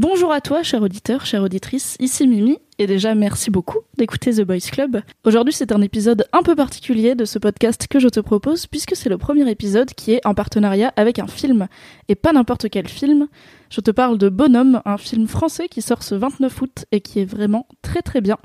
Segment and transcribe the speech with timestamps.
[0.00, 4.42] Bonjour à toi, cher auditeur, chère auditrice, ici Mimi, et déjà merci beaucoup d'écouter The
[4.42, 5.02] Boys Club.
[5.24, 8.94] Aujourd'hui c'est un épisode un peu particulier de ce podcast que je te propose, puisque
[8.94, 11.66] c'est le premier épisode qui est en partenariat avec un film,
[12.06, 13.26] et pas n'importe quel film.
[13.70, 17.18] Je te parle de Bonhomme, un film français qui sort ce 29 août et qui
[17.18, 18.38] est vraiment très très bien.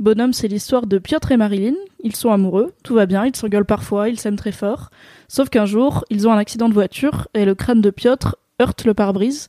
[0.00, 1.76] Bonhomme, c'est l'histoire de Piotr et Marilyn.
[2.02, 4.90] Ils sont amoureux, tout va bien, ils s'engueulent parfois, ils s'aiment très fort.
[5.28, 8.84] Sauf qu'un jour, ils ont un accident de voiture et le crâne de Piotr heurte
[8.84, 9.48] le pare-brise.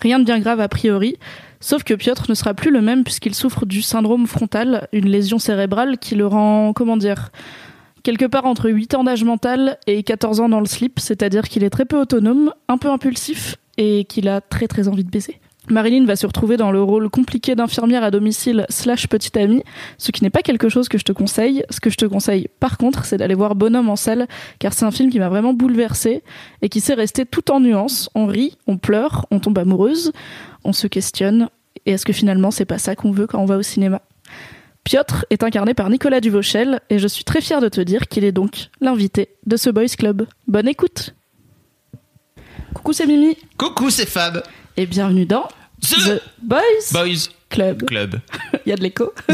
[0.00, 1.16] Rien de bien grave a priori,
[1.60, 5.38] sauf que Piotr ne sera plus le même puisqu'il souffre du syndrome frontal, une lésion
[5.38, 7.30] cérébrale qui le rend, comment dire,
[8.02, 11.64] quelque part entre 8 ans d'âge mental et 14 ans dans le slip, c'est-à-dire qu'il
[11.64, 15.40] est très peu autonome, un peu impulsif et qu'il a très très envie de baiser.
[15.68, 19.62] Marilyn va se retrouver dans le rôle compliqué d'infirmière à domicile slash petite amie,
[19.98, 21.64] ce qui n'est pas quelque chose que je te conseille.
[21.70, 24.26] Ce que je te conseille par contre, c'est d'aller voir Bonhomme en salle,
[24.58, 26.22] car c'est un film qui m'a vraiment bouleversée
[26.62, 28.10] et qui sait rester tout en nuances.
[28.14, 30.12] On rit, on pleure, on tombe amoureuse,
[30.64, 31.48] on se questionne.
[31.84, 34.02] Et est-ce que finalement c'est pas ça qu'on veut quand on va au cinéma?
[34.84, 38.22] Piotr est incarné par Nicolas Duvauchel et je suis très fière de te dire qu'il
[38.22, 40.26] est donc l'invité de ce Boys Club.
[40.46, 41.14] Bonne écoute
[42.72, 44.44] Coucou c'est Mimi Coucou, c'est Fab.
[44.76, 45.48] Et bienvenue dans
[45.80, 46.60] The, Boys.
[46.92, 47.84] Boys Club.
[47.84, 48.20] Club.
[48.66, 49.12] Il y a de l'écho.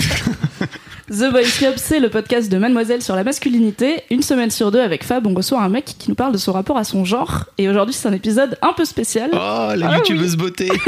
[1.10, 4.02] The Boys Club, c'est le podcast de Mademoiselle sur la masculinité.
[4.10, 6.52] Une semaine sur deux, avec Fab, on reçoit un mec qui nous parle de son
[6.52, 7.46] rapport à son genre.
[7.58, 9.28] Et aujourd'hui, c'est un épisode un peu spécial.
[9.32, 9.36] Oh,
[9.76, 10.70] la Ah youtubeuse beauté.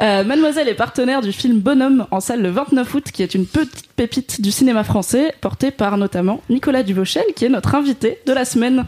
[0.00, 3.46] Euh, Mademoiselle est partenaire du film Bonhomme en salle le 29 août, qui est une
[3.46, 8.32] petite pépite du cinéma français, porté par notamment Nicolas Duvauchel, qui est notre invité de
[8.32, 8.84] la semaine.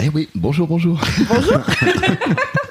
[0.00, 1.00] Eh oui, bonjour, bonjour.
[1.28, 1.58] Bonjour.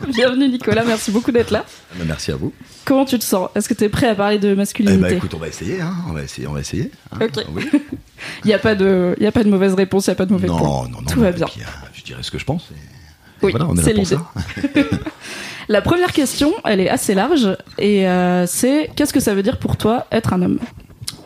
[0.10, 1.64] Bienvenue Nicolas, merci beaucoup d'être là.
[1.94, 2.54] Ah, Merci à vous.
[2.88, 3.50] Comment tu te sens?
[3.54, 5.82] Est-ce que tu es prêt à parler de Eh masculinité ben, écoute, on va essayer,
[5.82, 5.94] hein.
[6.10, 6.90] On va essayer, on va essayer.
[7.12, 7.18] hein.
[7.22, 7.44] Ok.
[7.54, 7.70] Oui.
[8.44, 10.16] Il n'y a, pas de- il y a pas de mauvaise réponse, il n'y a
[10.16, 10.68] pas de mauvais Non, point.
[10.88, 11.00] non, non.
[11.08, 11.46] Tout non, va bien.
[11.46, 12.70] puis, euh, je dirais ce que je pense.
[12.72, 14.06] et- Oui, voilà, c'est l'idée.
[14.16, 14.26] ça.
[15.70, 19.60] La première question, elle est assez large, et euh, c'est qu'est-ce que ça veut dire
[19.60, 20.60] pour toi être un homme?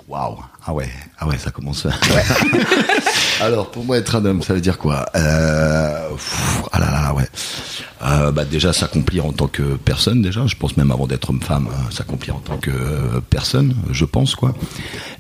[0.09, 0.38] Waouh.
[0.66, 0.89] Ah ouais,
[1.19, 1.88] ah ouais, ça commence.
[3.41, 5.05] Alors, pour moi, être un homme, ça veut dire quoi?
[5.16, 6.09] Euh...
[6.09, 7.28] pff, Ah là là, là, ouais.
[8.03, 10.47] Euh, bah déjà, s'accomplir en tant que personne, déjà.
[10.47, 14.34] Je pense même avant d'être homme-femme, euh, s'accomplir en tant que euh, personne, je pense,
[14.35, 14.56] quoi.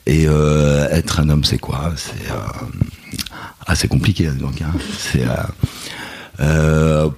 [0.07, 1.93] Et euh, être un homme, c'est quoi?
[1.95, 2.31] C'est
[3.67, 4.61] assez compliqué, donc.
[4.61, 4.71] Hein.
[4.97, 5.25] C'est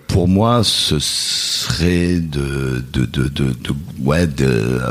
[0.07, 4.81] pour moi, ce serait de, de, de, de, de- ouais, de-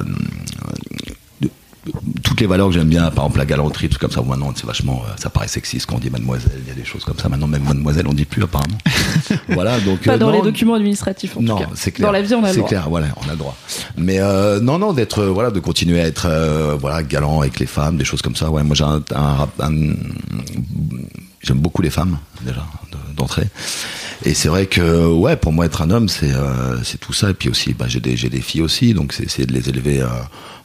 [2.22, 4.22] toutes les valeurs que j'aime bien, par exemple la galanterie, tout comme ça.
[4.22, 6.60] Maintenant, c'est vachement, euh, ça paraît sexiste quand on dit mademoiselle.
[6.65, 7.28] Il y a des choses comme ça.
[7.28, 8.78] Maintenant, même mademoiselle, on dit plus apparemment.
[9.48, 10.00] voilà, donc.
[10.03, 11.70] Pas euh, dans non, les documents administratifs, en non, tout cas.
[11.75, 12.06] c'est clair.
[12.09, 12.69] Dans la vie, on a le C'est droit.
[12.69, 13.56] clair, voilà, on a le droit.
[13.97, 17.66] Mais euh, non, non, d'être, voilà, de continuer à être, euh, voilà, galant avec les
[17.66, 18.50] femmes, des choses comme ça.
[18.50, 19.94] Ouais, moi j'ai un, un rap- un-
[21.43, 23.49] j'aime beaucoup les femmes déjà de- d'entrée.
[24.25, 27.31] Et c'est vrai que, ouais, pour moi être un homme, c'est, euh, c'est tout ça.
[27.31, 29.69] Et puis aussi, bah, j'ai des, j'ai des filles aussi, donc c'est essayer de les
[29.69, 30.06] élever, euh,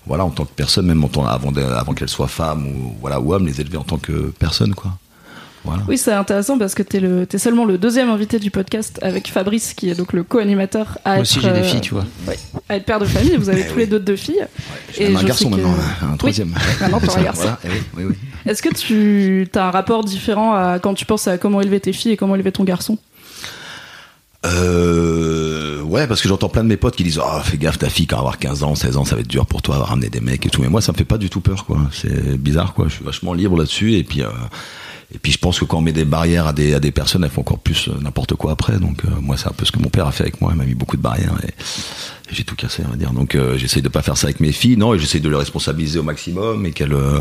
[0.08, 3.20] voilà, en tant que personne, même en tant, avant, avant qu'elles soient femmes ou voilà
[3.20, 4.92] ou hommes, les élever en tant que personne, quoi.
[5.66, 5.84] Voilà.
[5.90, 9.28] Oui, c'est intéressant parce que t'es le, t'es seulement le deuxième invité du podcast avec
[9.28, 10.98] Fabrice, qui est donc le co-animateur.
[11.04, 12.06] À Moi être, aussi, j'ai des euh, filles, tu vois.
[12.26, 12.38] ouais,
[12.70, 13.36] à être père de famille.
[13.36, 13.80] Vous avez Eh tous oui.
[13.82, 14.46] les deux deux filles.
[14.98, 15.76] Et un je garçon que- maintenant,
[16.14, 16.54] un troisième.
[16.80, 17.42] Maintenant, t'auras un garçon.
[17.42, 18.16] Voilà, oui, oui, oui.
[18.46, 21.92] Est-ce que tu as un rapport différent à quand tu penses à comment élever tes
[21.92, 22.98] filles et comment élever ton garçon?
[24.46, 27.90] Euh, ouais, parce que j'entends plein de mes potes qui disent Oh, fais gaffe, ta
[27.90, 30.22] fille, quand avoir 15 ans, 16 ans, ça va être dur pour toi ramener des
[30.22, 30.62] mecs et tout.
[30.62, 31.80] Mais moi, ça me fait pas du tout peur, quoi.
[31.92, 32.88] C'est bizarre, quoi.
[32.88, 33.96] Je suis vachement libre là-dessus.
[33.96, 34.30] Et puis, euh,
[35.14, 37.24] et puis, je pense que quand on met des barrières à des, à des personnes,
[37.24, 38.78] elles font encore plus euh, n'importe quoi après.
[38.78, 40.52] Donc, euh, moi, c'est un peu ce que mon père a fait avec moi.
[40.54, 41.54] Il m'a mis beaucoup de barrières et,
[42.30, 43.12] et j'ai tout cassé, on va dire.
[43.12, 44.78] Donc, euh, j'essaye de pas faire ça avec mes filles.
[44.78, 47.20] Non, et j'essaye de les responsabiliser au maximum et qu'elles, euh,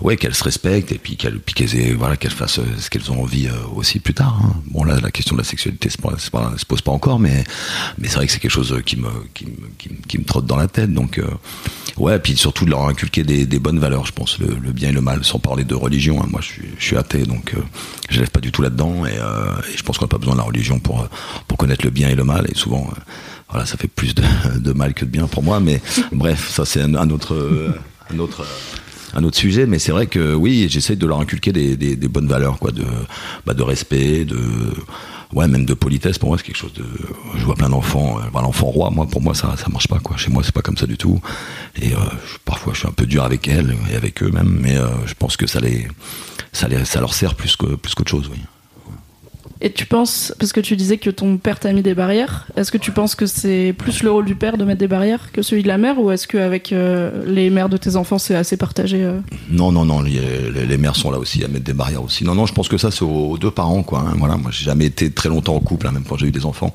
[0.00, 3.10] ouais, qu'elles se respectent et puis qu'elles, puis qu'elles voilà, qu'elles fassent euh, ce qu'elles
[3.10, 4.38] ont envie euh, aussi plus tard.
[4.42, 4.54] hein.
[4.66, 7.44] Bon, là, la question de la sexualité c'est pas, pas, se pose pas encore, mais,
[7.98, 10.24] mais c'est vrai que c'est quelque chose qui me, qui me, qui me, qui me
[10.24, 10.92] trotte dans la tête.
[10.92, 11.26] Donc, euh,
[11.96, 14.90] ouais, puis surtout de leur inculquer des, des bonnes valeurs, je pense, le, le bien
[14.90, 16.22] et le mal, sans parler de religion.
[16.22, 16.26] hein.
[16.30, 17.60] Moi, je suis, je suis athée, donc euh,
[18.10, 20.34] je lève pas du tout là-dedans, et, euh, et je pense qu'on n'a pas besoin
[20.34, 21.06] de la religion pour, euh,
[21.48, 23.00] pour connaître le bien et le mal, et souvent, euh,
[23.54, 24.22] voilà, ça fait plus de,
[24.58, 25.80] de mal que de bien pour moi, mais
[26.12, 27.70] bref, ça c'est un, un autre, euh,
[28.12, 28.42] un autre.
[28.42, 31.94] euh, un autre sujet, mais c'est vrai que oui, j'essaie de leur inculquer des, des,
[31.94, 32.84] des bonnes valeurs, quoi, de,
[33.46, 34.40] bah, de respect, de,
[35.32, 36.18] ouais, même de politesse.
[36.18, 36.84] Pour moi, c'est quelque chose de.
[37.36, 38.90] Je vois plein d'enfants, euh, l'enfant roi.
[38.90, 40.16] Moi, pour moi, ça, ça marche pas quoi.
[40.16, 41.20] Chez moi, c'est pas comme ça du tout.
[41.80, 44.58] Et euh, je- parfois, je suis un peu dur avec elles et avec eux même,
[44.60, 45.86] mais euh, je pense que ça les,
[46.52, 48.28] ça les, ça leur sert plus que plus qu'autre chose.
[48.32, 48.40] Oui.
[49.64, 52.70] Et tu penses, parce que tu disais que ton père t'a mis des barrières, est-ce
[52.70, 55.40] que tu penses que c'est plus le rôle du père de mettre des barrières que
[55.40, 58.58] celui de la mère, ou est-ce qu'avec euh, les mères de tes enfants, c'est assez
[58.58, 59.20] partagé euh?
[59.48, 62.24] Non, non, non, les, mères sont là aussi à mettre des barrières aussi.
[62.24, 64.00] Non, non, je pense que ça, c'est aux, aux deux parents, quoi.
[64.00, 64.12] hein.
[64.18, 66.44] Voilà, moi, j'ai jamais été très longtemps en couple, hein, même quand j'ai eu des
[66.44, 66.74] enfants.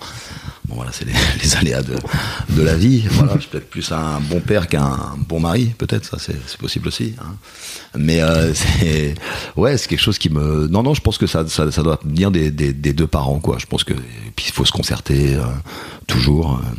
[0.69, 3.04] Bon, voilà, c'est les, aléas de, la vie.
[3.12, 6.88] Voilà, je suis peut-être plus un bon père qu'un bon mari, peut-être, ça, c'est possible
[6.88, 7.16] aussi.
[7.19, 7.36] hein.
[7.98, 9.16] Mais euh, c'est,
[9.56, 10.68] ouais, c'est quelque chose qui me.
[10.68, 13.57] Non, non, je pense que ça, ça, ça doit venir des, deux parents, quoi.
[13.57, 13.94] Je pense que
[14.36, 15.42] puis il faut se concerter euh,
[16.07, 16.60] toujours.
[16.63, 16.75] euh,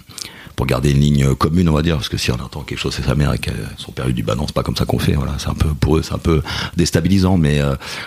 [0.57, 2.93] pour garder une ligne commune, on va dire, parce que si on entend quelque chose,
[2.95, 4.99] c'est sa mère et que son père lui dit bah c'est pas comme ça qu'on
[4.99, 5.15] fait.
[5.15, 6.43] Voilà, c'est un peu pour eux, c'est un peu
[6.77, 7.63] déstabilisant, mais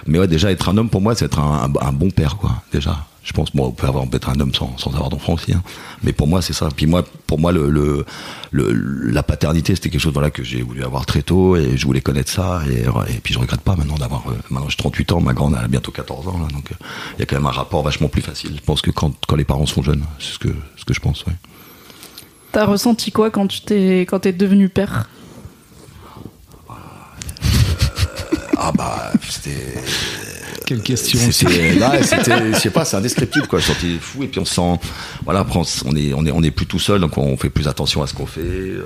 [0.05, 2.37] mais ouais, déjà être un homme pour moi, c'est être un, un, un bon père,
[2.37, 2.61] quoi.
[2.71, 5.53] Déjà, je pense, moi, on peut avoir peut-être un homme sans, sans avoir d'enfant aussi,
[5.53, 5.63] hein.
[6.03, 6.67] mais pour moi, c'est ça.
[6.75, 8.05] Puis moi, pour moi, le, le,
[8.51, 11.85] le- la paternité, c'était quelque chose voilà que j'ai voulu avoir très tôt et je
[11.85, 14.27] voulais connaître ça et, et puis je regrette pas maintenant d'avoir.
[14.27, 16.75] euh, maintenant, j'ai 38 ans, ma grande a bientôt 14 ans, là, donc euh,
[17.17, 18.55] il y a quand même un rapport vachement plus facile.
[18.57, 20.99] Je pense que quand, quand les parents sont jeunes, c'est ce que ce que je
[20.99, 21.25] pense.
[21.25, 21.33] Ouais.
[22.51, 25.07] T'as ressenti quoi quand tu t'es quand t'es devenu père?
[28.57, 29.73] Ah bah c'était
[30.65, 31.19] Quelle question.
[31.31, 33.59] c'était là c'était je sais pas c'est indescriptible quoi.
[33.59, 34.79] Je suis sorti fou et puis on se sent
[35.23, 37.67] voilà après on, est on est on est plus tout seul donc on fait plus
[37.67, 38.83] attention à ce qu'on fait euh,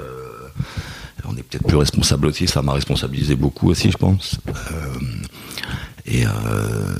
[1.28, 4.40] on est peut-être plus responsable aussi ça m'a responsabilisé beaucoup aussi je pense.
[4.48, 4.52] Euh,
[6.06, 6.96] et euh,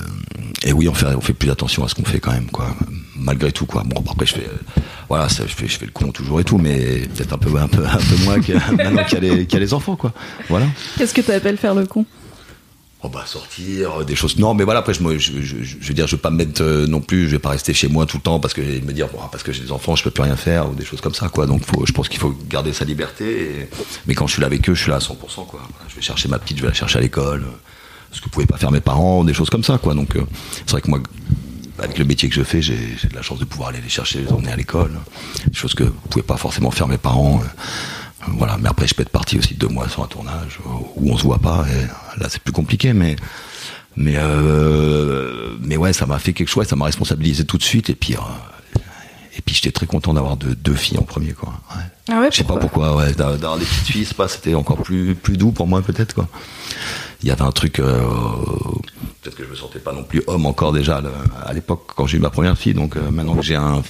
[0.64, 2.74] et oui on fait on fait plus attention à ce qu'on fait quand même quoi.
[3.16, 3.82] Malgré tout quoi.
[3.84, 6.44] Bon après je fais euh, voilà ça, je fais je fais le con toujours et
[6.44, 9.34] tout mais peut-être un peu un peu un peu moins que maintenant qu'il y a
[9.34, 10.12] les qu'il y a les enfants quoi.
[10.48, 10.66] Voilà.
[10.96, 12.04] Qu'est-ce que t'appelles faire le con?
[13.00, 14.38] Oh bah sortir, euh, des choses.
[14.38, 14.80] Non, mais voilà.
[14.80, 17.00] Après, je, me, je, je, je veux dire, je vais pas me mettre euh, non
[17.00, 17.26] plus.
[17.26, 19.44] Je vais pas rester chez moi tout le temps parce que me dire bon, parce
[19.44, 21.46] que j'ai des enfants, je peux plus rien faire ou des choses comme ça, quoi.
[21.46, 23.68] Donc, faut, je pense qu'il faut garder sa liberté.
[24.06, 25.14] mais quand je suis là avec eux, je suis là à 100%,
[25.46, 25.60] quoi.
[25.88, 27.42] Je vais chercher ma petite, je vais la chercher à l'école.
[27.44, 27.56] euh,
[28.10, 29.94] Ce que pouvaient pas faire mes parents, des choses comme ça, quoi.
[29.94, 30.14] Donc,
[30.66, 30.98] c'est vrai que moi,
[31.78, 34.22] avec le métier que je fais, j'ai de la chance de pouvoir aller les chercher,
[34.22, 34.90] les emmener à l'école.
[35.46, 37.40] Des choses que pouvaient pas forcément faire mes parents.
[38.36, 40.58] Voilà, mais après je peux être parti aussi deux mois sur un tournage
[40.96, 41.64] où on se voit pas.
[41.68, 43.16] Et là c'est plus compliqué, mais
[43.96, 47.90] mais euh, mais ouais, ça m'a fait quelque chose, ça m'a responsabilisé tout de suite.
[47.90, 48.80] Et puis euh,
[49.36, 51.50] et puis j'étais très content d'avoir deux, deux filles en premier, quoi.
[51.70, 51.82] Ouais.
[52.10, 54.54] Ah ouais Je sais pas pourquoi, ouais, d'a- d'avoir des petites filles, c'est pas, c'était
[54.54, 56.28] encore plus plus doux pour moi peut-être quoi.
[57.22, 58.00] Il y avait un truc, euh,
[59.22, 61.02] peut-être que je me sentais pas non plus homme encore déjà
[61.44, 62.74] à l'époque quand j'ai eu ma première fille.
[62.74, 63.82] Donc maintenant que j'ai un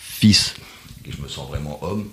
[0.00, 0.54] fils
[1.04, 2.04] et que je me sens vraiment homme,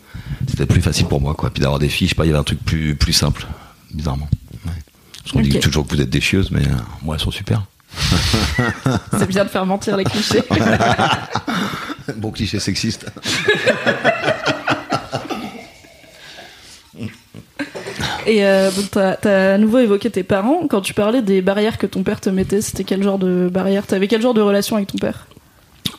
[0.47, 1.50] c'était plus facile pour moi quoi.
[1.50, 3.45] Puis d'avoir des filles, je sais pas, il y avait un truc plus plus simple,
[3.91, 4.27] bizarrement.
[4.65, 4.71] Ouais.
[5.24, 5.45] Parce qu'on Ok.
[5.47, 6.71] dit toujours que vous êtes des chieuses, mais euh,
[7.03, 7.63] moi elles sont super.
[9.18, 10.44] C'est bien de faire mentir les clichés.
[12.18, 13.06] bon cliché sexiste.
[18.27, 20.68] Et euh, t'as t'as à nouveau évoqué tes parents.
[20.69, 23.88] Quand tu parlais des barrières que ton père te mettait, c'était quel genre de barrières?
[23.88, 25.27] T'avais quel genre de relation avec ton père?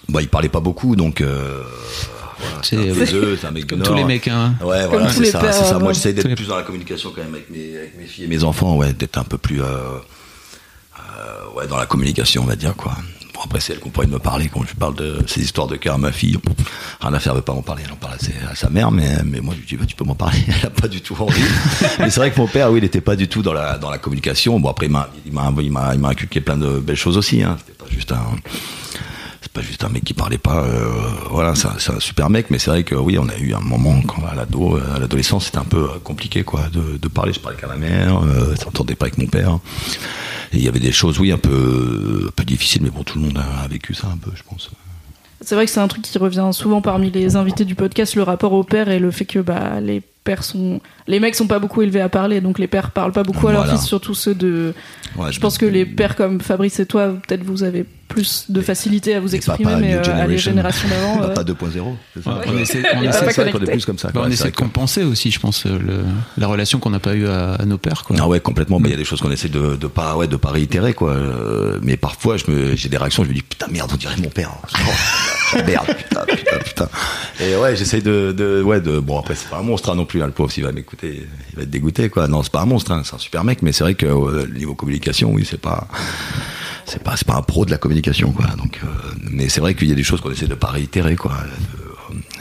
[0.09, 1.21] Bah il parlait pas beaucoup, donc.
[1.23, 1.63] Euh,
[2.63, 3.89] C'est- c'est un taiseux, c'est un mec du Comme Nord.
[3.89, 4.55] tous les mecs, hein.
[4.63, 5.79] Ouais, voilà, c'est ça, pères, c'est ça.
[5.79, 8.07] Moi, j'essaie tous les- d'être plus dans la communication quand même avec mes, avec mes
[8.07, 9.65] filles et mes enfants, ouais, d'être un peu plus, euh,
[10.99, 12.93] euh, ouais, dans la communication, on va dire, quoi.
[13.35, 15.77] Bon, après, c'est elle qu'on pourrait me parler quand je parle de ces histoires de
[15.77, 16.37] cœur à ma fille.
[17.01, 17.85] Rien à faire, elle veut pas m'en parler.
[17.87, 19.87] Elle en parle à, ses- à sa mère, mais, mais moi, je lui dis, bah,
[19.87, 20.39] tu peux m'en parler.
[20.49, 21.41] Elle a pas du tout envie.
[22.01, 23.89] mais c'est vrai que mon père, oui, il était pas du tout dans la, dans
[23.91, 24.61] la communication.
[24.61, 27.17] Bon, après, il m'a, il m'a, il m'a, il m'a inculqué plein de belles choses
[27.17, 27.57] aussi, hein.
[27.65, 28.19] C'était pas juste un,
[29.81, 30.63] c'est un mec qui parlait pas.
[30.65, 30.89] euh,
[31.31, 34.01] voilà, c'est un, super mec, mais c'est vrai que oui, on a eu un moment
[34.03, 37.33] quand à l'ado, euh, à l'adolescence, c'était un peu euh, compliqué quoi, de, de parler.
[37.33, 39.59] Je parlais qu'à ma mère, euh, s'entendait pas avec mon père.
[40.53, 43.19] Et il y avait des choses, oui, un peu, un peu difficiles, mais bon, tout
[43.19, 44.71] le monde a, a vécu ça un peu, je pense.
[45.43, 48.23] C'est vrai que c'est un truc qui revient souvent parmi les invités du podcast, le
[48.23, 50.81] rapport au père et le fait que bah, les pères sont.
[51.07, 53.53] Les mecs sont pas beaucoup élevés à parler, donc les pères parlent pas beaucoup à
[53.53, 53.79] leurs Voilà.
[53.79, 54.75] fils, surtout ceux de.
[55.17, 58.61] Ouais, Je pense que les pères comme Fabrice et toi, peut-être vous avez plus de
[58.61, 61.23] facilité à vous exprimer, papa, mais euh, à les générations d'avant.
[61.23, 61.95] Euh, pas 2.0.
[62.15, 64.09] c'est ça Ouais, on essaie, on Il a essaie- pas est plus comme ça.
[64.09, 66.05] bah, quoi, on essaie de compenser aussi, je pense, euh, le-
[66.37, 68.05] la relation qu'on n'a pas eue à, à nos pères.
[68.05, 68.17] Quoi.
[68.21, 68.79] Ah ouais, complètement.
[68.81, 70.93] Mais il y a des choses qu'on essaie de, de pas, ouais, de pas réitérer,
[70.93, 71.13] quoi.
[71.13, 74.17] Euh, mais parfois, je me, j'ai des réactions, je me dis, putain, merde, on dirait
[74.23, 74.51] mon père.
[74.75, 76.89] Oh, merde, putain, putain, putain.
[77.41, 80.05] Et ouais, j'essaie de, de, ouais, de, bon, après, c'est pas un monstre, hein, non
[80.05, 82.29] plus, hein, le pauvre, s'il va m'écouter, il va être dégoûté, quoi.
[82.29, 84.47] Non, c'est pas un monstre, hein, c'est un super mec, mais c'est vrai que, euh,
[84.55, 85.87] niveau communication, oui, c'est pas,
[86.91, 88.47] c'est pas, pas un pro de la communication, quoi.
[88.57, 88.87] Donc, euh,
[89.31, 91.37] mais c'est vrai qu'il y a des choses qu'on essaie de pas réitérer, quoi.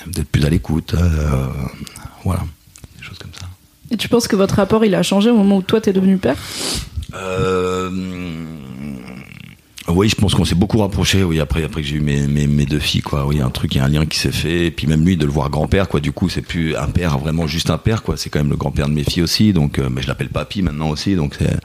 [0.08, 1.48] D'être plus à l'écoute, euh,
[2.24, 2.42] voilà.
[2.98, 3.46] Des choses comme ça.
[3.92, 6.18] Et tu penses que votre rapport il a changé au moment où toi t'es devenu
[6.18, 6.36] père?
[7.14, 7.90] Euh,
[9.88, 11.24] oui, je pense qu'on s'est beaucoup rapproché.
[11.24, 13.26] Oui, après, après que j'ai eu mes, mes, mes, deux filles, quoi.
[13.26, 14.68] Oui, un truc, il y a un lien qui s'est fait.
[14.68, 16.00] Et puis même lui, de le voir grand-père, quoi.
[16.00, 18.18] Du coup, c'est plus un père, vraiment juste un père, quoi.
[18.18, 19.54] C'est quand même le grand-père de mes filles aussi.
[19.54, 21.16] Donc, euh, mais je l'appelle papy maintenant aussi.
[21.16, 21.60] Donc, c'est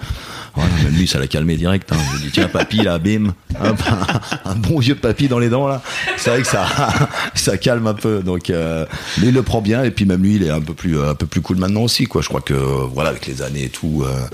[0.54, 1.90] voilà, même lui, ça l'a calmé direct.
[1.92, 1.96] Hein.
[2.12, 5.82] Je lui dis tiens, papy, là, bim, un, bon vieux papy dans les dents là.
[6.16, 6.66] C'est vrai que ça,
[7.34, 8.22] ça calme un peu.
[8.22, 8.86] Donc, euh,
[9.20, 9.82] mais il le prend bien.
[9.82, 12.04] Et puis même lui, il est un peu plus, un peu plus cool maintenant aussi,
[12.04, 12.22] quoi.
[12.22, 14.28] Je crois que voilà, avec les années et tout, euh,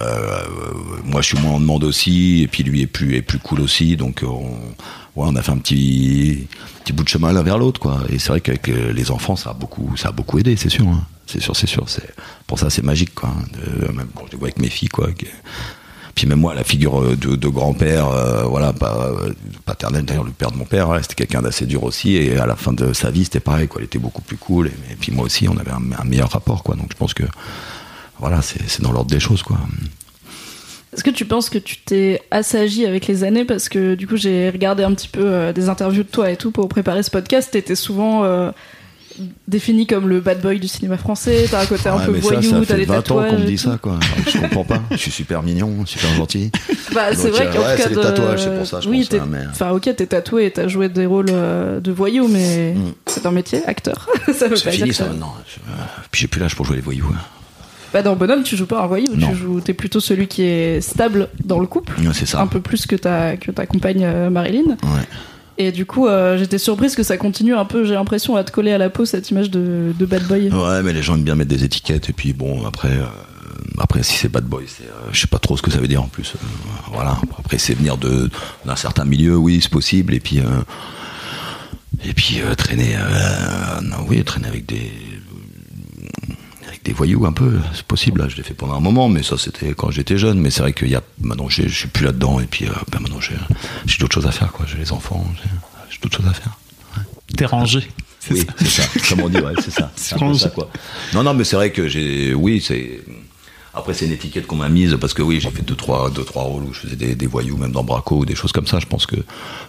[0.00, 0.42] euh,
[1.04, 2.42] moi, je suis moins en demande aussi.
[2.42, 3.96] Et puis lui est plus, est plus cool aussi.
[3.96, 4.58] Donc, on,
[5.16, 6.46] ouais, on a fait un petit,
[6.84, 8.00] petit bout de chemin l'un vers l'autre, quoi.
[8.10, 10.86] Et c'est vrai qu'avec les enfants, ça a beaucoup, ça a beaucoup aidé, c'est sûr.
[10.86, 11.04] Hein.
[11.26, 11.84] C'est sûr, c'est sûr.
[12.46, 13.30] Pour ça, c'est magique, quoi.
[13.52, 15.08] De, même quand je vois avec mes filles, quoi.
[16.14, 19.10] Puis même moi, la figure de, de grand-père, euh, voilà, pas
[19.66, 22.14] paternel d'ailleurs, le père de mon père, c'était quelqu'un d'assez dur aussi.
[22.14, 23.82] Et à la fin de sa vie, c'était pareil, quoi.
[23.82, 24.68] Était beaucoup plus cool.
[24.68, 26.76] Et, et puis moi aussi, on avait un, un, meilleur rapport, quoi.
[26.76, 27.24] Donc je pense que,
[28.18, 29.58] voilà, c'est dans l'ordre des choses, quoi.
[30.94, 34.16] Est-ce que tu penses que tu t'es assagi avec les années Parce que du coup,
[34.16, 37.10] j'ai regardé un petit peu euh, des interviews de toi et tout pour préparer ce
[37.10, 37.50] podcast.
[37.52, 38.50] T'étais souvent euh,
[39.46, 41.46] défini comme le bad boy du cinéma français.
[41.50, 43.24] T'as un côté un ouais, peu mais voyou, ça, ça t'as fait des 20 ans
[43.28, 43.92] qu'on me dit ça, quoi.
[43.92, 44.82] Alors, je comprends pas.
[44.92, 46.50] Je suis super mignon, super gentil.
[46.94, 49.06] Bah, c'est vrai euh, qu'en ouais, cas, c'est les tatouages, c'est pour ça, je oui,
[49.10, 52.72] pense, hein, mais- enfin, ok, t'es tatoué et t'as joué des rôles de voyou, mais
[52.74, 52.92] Mm.
[53.06, 54.08] c'est un métier, acteur.
[54.34, 55.34] ça veut pas fini dire ça maintenant.
[56.10, 57.10] Puis j'ai plus l'âge pour jouer les voyous.
[57.12, 57.18] hein.
[57.96, 60.82] Bah, dans Bonhomme, tu joues pas un voyou, tu joues, t'es plutôt celui qui est
[60.82, 61.98] stable dans le couple.
[61.98, 62.42] Ouais, c'est ça.
[62.42, 64.76] Un peu plus que ta, que ta compagne euh, Marilyn.
[64.82, 65.06] Ouais.
[65.56, 68.52] Et du coup, euh, j'étais surprise que ça continue un peu, j'ai l'impression, à te
[68.52, 70.50] coller à la peau cette image de, de bad boy.
[70.50, 72.10] Ouais, mais les gens aiment bien mettre des étiquettes.
[72.10, 73.06] Et puis bon, après, euh,
[73.78, 75.88] après si c'est bad boy, c'est, euh, je sais pas trop ce que ça veut
[75.88, 76.34] dire en plus.
[76.92, 77.16] Voilà.
[77.38, 78.28] Après, c'est venir de
[78.66, 80.12] d'un certain milieu, oui, c'est possible.
[80.12, 82.94] Et puis, euh, et puis traîner,
[83.82, 84.92] non, oui, traîner avec des
[86.86, 88.20] des voyous un peu, c'est possible.
[88.22, 90.38] Là, je l'ai fait pendant un moment, mais ça c'était quand j'étais jeune.
[90.40, 92.38] Mais c'est vrai qu'il y a maintenant, je suis plus là-dedans.
[92.40, 93.34] Et puis, euh, ben, maintenant, j'ai
[93.86, 94.52] j'ai d'autres choses à faire.
[94.52, 94.66] Quoi.
[94.70, 95.24] J'ai les enfants,
[95.90, 96.56] j'ai d'autres choses à faire.
[97.36, 97.80] T'es rangé.
[98.20, 98.52] C'est Oui, ça.
[98.58, 99.08] c'est ça.
[99.08, 99.90] Comme on dit, ouais, c'est ça.
[99.96, 100.68] C'est ça, quoi.
[101.14, 102.34] Non, non, mais c'est vrai que j'ai.
[102.34, 103.00] Oui, c'est.
[103.74, 106.24] Après, c'est une étiquette qu'on m'a mise parce que oui, j'ai fait deux trois, deux,
[106.24, 108.66] trois rôles où je faisais des, des voyous, même dans Braco ou des choses comme
[108.66, 108.78] ça.
[108.80, 109.16] Je pense que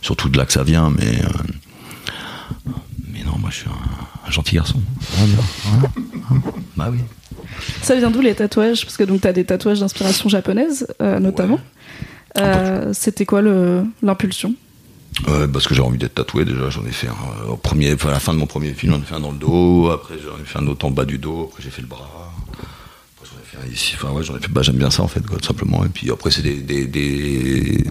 [0.01, 1.19] surtout de là que ça vient, mais.
[1.23, 1.29] euh,
[2.67, 2.73] Mais
[3.27, 4.81] non, moi, je suis un, un gentil garçon.
[5.11, 5.89] Voilà, voilà.
[6.31, 6.41] Hein.
[6.75, 6.99] Bah oui.
[7.81, 8.83] Ça vient d'où les tatouages?
[8.85, 11.59] Parce que donc t'as des tatouages d'inspiration japonaise, euh, notamment.
[12.37, 14.53] Euh, C'était quoi le- l'impulsion?
[15.27, 17.11] Euh, parce que j'ai envie d'être tatoué déjà, j'en ai fait un
[17.47, 19.19] euh, au premier, enfin à la fin de mon premier film, j'en ai fait un
[19.19, 21.71] dans le dos, après j'en ai fait un autre en bas du dos, après j'ai
[21.71, 22.07] fait le bras,
[22.51, 25.01] après j'en ai fait un ici, enfin ouais j'en ai fait, bah j'aime bien ça
[25.01, 27.83] en fait, quoi, tout simplement, et puis après c'est des, des, des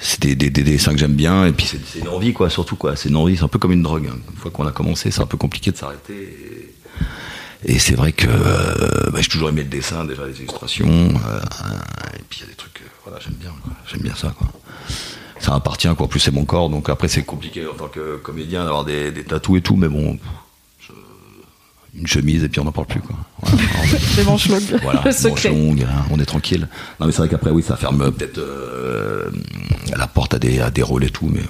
[0.00, 2.76] c'est des, des, des dessins que j'aime bien, et puis c'est une envie quoi, surtout
[2.76, 4.16] quoi, c'est une envie, c'est un peu comme une drogue, hein.
[4.30, 6.72] une fois qu'on a commencé, c'est un peu compliqué de s'arrêter,
[7.66, 11.40] et, c'est vrai que euh, bah, j'ai toujours aimé le dessin, déjà les illustrations, euh,
[12.18, 13.52] et puis il y a des trucs, euh, voilà j'aime bien,
[13.86, 14.48] j'aime bien ça quoi
[15.38, 16.04] ça appartient quoi.
[16.04, 19.10] En plus c'est mon corps, donc après c'est compliqué en tant que comédien d'avoir des,
[19.10, 20.18] des tatous et tout, mais bon,
[21.98, 23.16] une chemise et puis on n'en parle plus quoi.
[23.42, 23.62] Voilà,
[24.16, 24.62] Des manches longues.
[24.82, 25.48] voilà, le manche secret.
[25.50, 26.68] longue, hein, on est tranquille.
[27.00, 29.30] Non mais c'est vrai qu'après oui ça ferme euh, peut-être euh,
[29.96, 31.40] la porte à des, à des rôles et tout, mais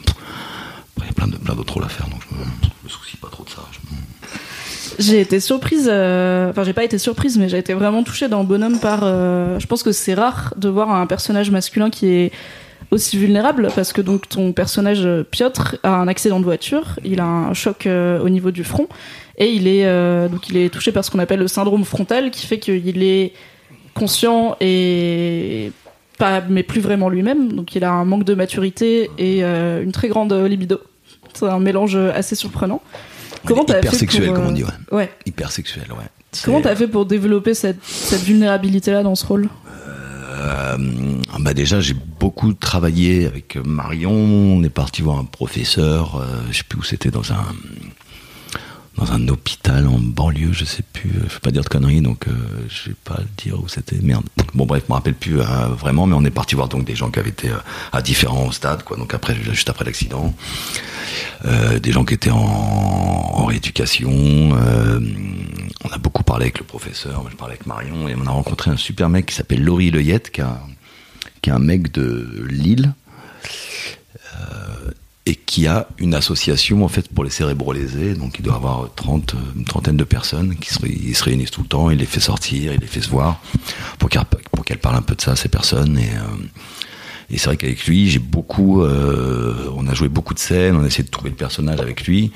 [0.98, 2.88] il y a plein de plein d'autres rôles à faire, donc je me, je me
[2.88, 3.62] soucie pas trop de ça.
[3.90, 8.28] Me- J'ai été surprise, euh, enfin j'ai pas été surprise, mais j'ai été vraiment touchée
[8.28, 9.00] dans Bonhomme par.
[9.02, 12.32] euh, je pense que c'est rare de voir un personnage masculin qui est
[12.90, 17.20] aussi vulnérable parce que donc ton personnage euh, Piotr a un accident de voiture, il
[17.20, 18.88] a un choc euh, au niveau du front
[19.40, 22.30] et il est euh, donc il est touché par ce qu'on appelle le syndrome frontal
[22.30, 23.32] qui fait qu'il est
[23.94, 25.72] conscient et
[26.18, 29.90] pas mais plus vraiment lui-même donc il a un manque de maturité et euh, une
[29.90, 30.78] très grande libido.
[31.34, 32.82] C'est un mélange assez surprenant.
[33.46, 34.70] Comment t'as hyper fait sexuel pour, comme on euh, dit, ouais.
[34.92, 35.10] Ouais.
[35.26, 36.04] Hyper sexuel, ouais.
[36.44, 39.48] Comment t'as fait pour développer cette, cette vulnérabilité-là dans ce rôle?
[40.40, 40.76] Euh,
[41.40, 44.12] bah déjà, j'ai beaucoup travaillé avec Marion.
[44.12, 46.16] On est parti voir un professeur.
[46.16, 47.44] euh, je sais plus où c'était dans un
[49.00, 50.52] dans un hôpital en banlieue.
[50.52, 51.10] Je sais plus.
[51.10, 52.32] euh, Je vais pas dire de conneries, donc euh,
[52.68, 53.96] je vais pas dire où c'était.
[53.96, 54.24] Merde.
[54.54, 56.94] Bon bref, je me rappelle plus euh, vraiment, mais on est parti voir donc des
[56.94, 57.56] gens qui avaient été euh,
[57.92, 58.96] à différents stades, quoi.
[58.96, 60.34] Donc après, juste après l'accident,
[61.82, 64.10] des gens qui étaient en, rééducation.
[64.52, 68.70] on a beaucoup parlé avec le professeur, je parlais avec Marion, et on a rencontré
[68.70, 72.92] un super mec qui s'appelle Laurie Leyette, qui, est un mec de Lille,
[75.30, 79.36] et qui a une association en fait pour les cérébrolésés, donc il doit avoir 30,
[79.56, 82.80] une trentaine de personnes qui se, réunissent tout le temps, il les fait sortir, il
[82.80, 83.40] les fait se voir,
[84.00, 86.10] pour qu'elles pour parlent un peu de ça, ces personnes, et...
[86.16, 86.46] euh,
[87.32, 90.82] et c'est vrai qu'avec lui, j'ai beaucoup, euh, on a joué beaucoup de scènes, on
[90.82, 92.32] a essayé de trouver le personnage avec lui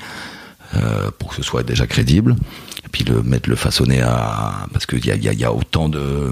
[0.73, 2.37] euh, pour que ce soit déjà crédible,
[2.85, 6.31] et puis le mettre le façonner à parce qu'il y a autant de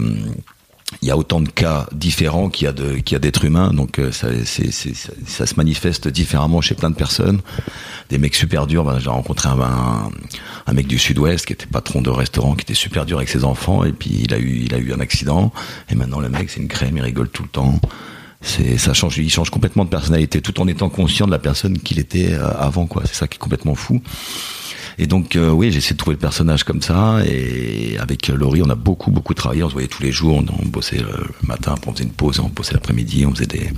[1.02, 3.46] il y a autant de cas différents qu'il y a de qu'il y a d'êtres
[3.46, 4.28] humains donc euh, ça,
[5.28, 7.42] ça se manifeste différemment chez plein de personnes.
[8.10, 10.12] Des mecs super durs ben, j'ai rencontré un, un,
[10.68, 13.44] un mec du sud-ouest qui était patron de restaurant qui était super dur avec ses
[13.44, 15.52] enfants et puis il a eu il a eu un accident.
[15.90, 17.80] Et maintenant le mec c'est une crème il rigole tout le temps.
[18.42, 21.78] C'est ça change il change complètement de personnalité tout en étant conscient de la personne
[21.80, 23.04] qu'il était euh, avant quoi.
[23.06, 24.02] C'est ça qui est complètement fou
[24.98, 27.20] et donc euh, oui, j'ai essayé de trouver le personnage comme ça.
[27.26, 29.64] Et avec Laurie, on a beaucoup beaucoup travaillé.
[29.64, 30.44] On se voyait tous les jours.
[30.62, 33.26] On, bossait le matin, on faisait une pause, on bossait l'après-midi.
[33.26, 33.70] On faisait des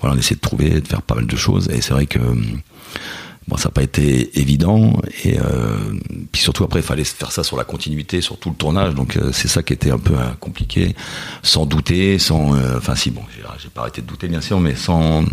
[0.00, 1.68] voilà, on essayait de trouver, de faire pas mal de choses.
[1.70, 2.20] Et c'est vrai que
[3.48, 5.94] Bon, ça n'a pas été évident et euh,
[6.32, 9.16] puis surtout après il fallait faire ça sur la continuité, sur tout le tournage, donc
[9.16, 10.96] euh, c'est ça qui était un peu euh, compliqué,
[11.44, 13.22] sans douter, sans, euh, enfin si bon,
[13.62, 15.24] j'ai pas arrêté de douter bien sûr, mais sans,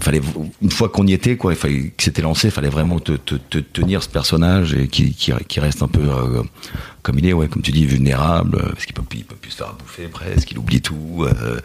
[0.00, 0.20] fallait
[0.62, 3.12] une fois qu'on y était quoi il fallait que c'était lancé il fallait vraiment te,
[3.12, 6.42] te, te, tenir ce personnage et qui, reste un peu euh,
[7.02, 9.58] comme il est ouais comme tu dis vulnérable parce qu'il peut il peut plus se
[9.58, 11.60] faire bouffer presque il oublie tout euh,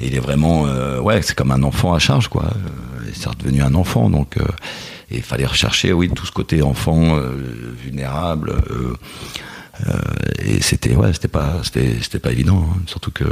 [0.00, 3.28] et il est vraiment euh, ouais c'est comme un enfant à charge quoi euh, c'est
[3.28, 4.44] redevenu un enfant donc euh,
[5.10, 7.32] et il fallait rechercher oui tout ce côté enfant euh,
[7.82, 8.54] vulnérable
[10.38, 13.24] et c'était ouais c'était pas c'était pas évident hein, surtout que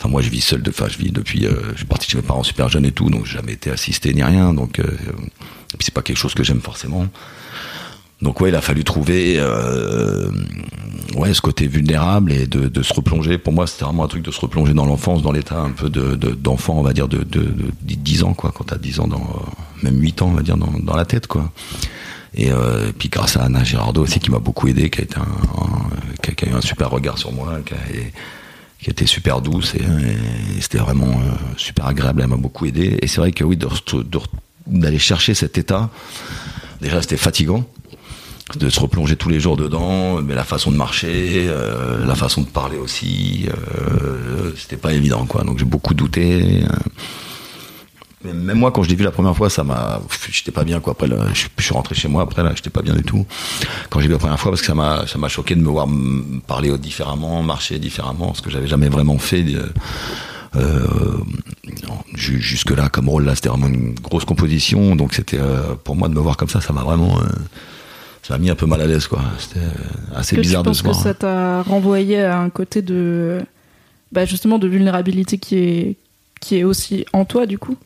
[0.00, 0.62] Enfin, moi, je vis seul.
[0.62, 1.46] De, enfin, je vis depuis.
[1.46, 3.70] Euh, je suis parti chez mes parents super jeunes et tout, donc j'ai jamais été
[3.70, 4.54] assisté ni rien.
[4.54, 4.84] Donc, euh,
[5.78, 7.06] c'est pas quelque chose que j'aime forcément.
[8.22, 10.30] Donc ouais, il a fallu trouver euh,
[11.16, 13.38] ouais ce côté vulnérable et de, de se replonger.
[13.38, 15.88] Pour moi, c'était vraiment un truc de se replonger dans l'enfance, dans l'état un peu
[15.88, 18.52] de, de, d'enfant, on va dire de, de, de 10 ans quoi.
[18.54, 19.26] Quand t'as 10 ans, dans,
[19.82, 21.50] même 8 ans, on va dire dans, dans la tête quoi.
[22.34, 25.16] Et, euh, puis grâce à Anna Girardot aussi qui m'a beaucoup aidé, qui a été
[25.16, 28.12] un, qui a eu un super regard sur moi, qui a, et,
[28.82, 29.82] qui était super douce et,
[30.60, 32.22] c'était vraiment euh, super agréable.
[32.22, 32.98] Elle m'a beaucoup aidé.
[33.02, 33.58] Et c'est vrai que oui,
[34.66, 35.90] d'aller chercher cet état,
[36.80, 37.64] déjà c'était fatigant
[38.56, 42.42] de se replonger tous les jours dedans, mais la façon de marcher, euh, la façon
[42.42, 45.44] de parler aussi, euh, c'était pas évident quoi.
[45.44, 46.64] Donc j'ai beaucoup douté.
[48.22, 50.00] Même moi, quand je l'ai vu la première fois, ça m'a,
[50.30, 50.92] j'étais pas bien quoi.
[50.92, 52.22] Après, là, je, suis rentré chez moi.
[52.22, 53.24] Après là, j'étais pas bien du tout.
[53.88, 55.68] Quand j'ai vu la première fois, parce que ça m'a, ça m'a choqué de me
[55.68, 55.88] voir
[56.46, 59.44] parler différemment, marcher différemment, ce que j'avais jamais vraiment fait.
[60.56, 61.18] Euh,
[62.14, 64.96] jusque là, comme rôle là, c'était vraiment une grosse composition.
[64.96, 67.26] Donc c'était euh, pour moi de me voir comme ça, ça m'a vraiment, euh,
[68.22, 69.22] ça m'a mis un peu mal à l'aise quoi.
[69.38, 69.66] C'était
[70.14, 70.94] assez que bizarre tu de se voir.
[70.94, 71.04] voir.
[71.04, 73.40] que ça t'a renvoyé à un côté de,
[74.12, 75.96] bah justement, de vulnérabilité qui est
[76.40, 77.76] qui est aussi en toi du coup?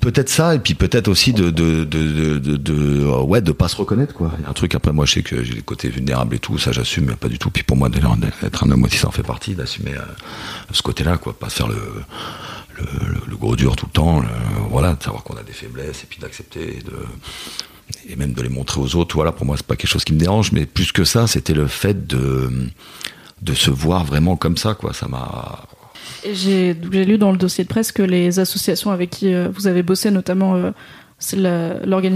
[0.00, 4.30] Peut-être ça, et puis peut-être aussi de de, de, ouais, de pas se reconnaître, quoi.
[4.38, 6.38] Il y a un truc, après, moi, je sais que j'ai le côté vulnérable et
[6.38, 7.48] tout, ça, j'assume, mais pas du tout.
[7.50, 10.02] Puis pour moi, d'être un homme aussi, ça en fait partie, d'assumer euh,
[10.72, 11.38] ce côté-là, quoi.
[11.38, 11.76] Pas faire le,
[13.36, 14.22] gros dur tout le temps,
[14.70, 16.80] voilà, de savoir qu'on a des faiblesses, et puis d'accepter,
[18.08, 19.14] et même de les montrer aux autres.
[19.14, 21.54] Voilà, pour moi, c'est pas quelque chose qui me dérange, mais plus que ça, c'était
[21.54, 22.50] le fait de,
[23.40, 24.92] de se voir vraiment comme ça, quoi.
[24.92, 25.66] Ça m'a,
[26.32, 29.82] j'ai lu dans le dossier de presse que les associations avec qui euh, vous avez
[29.82, 30.70] bossé, notamment euh,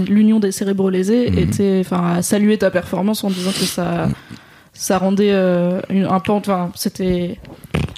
[0.07, 1.37] l'Union des cérébraux lésés, mmh.
[1.37, 4.09] était, enfin, a salué ta performance en disant que ça,
[4.73, 7.39] ça rendait euh, une, un pan, enfin, c'était,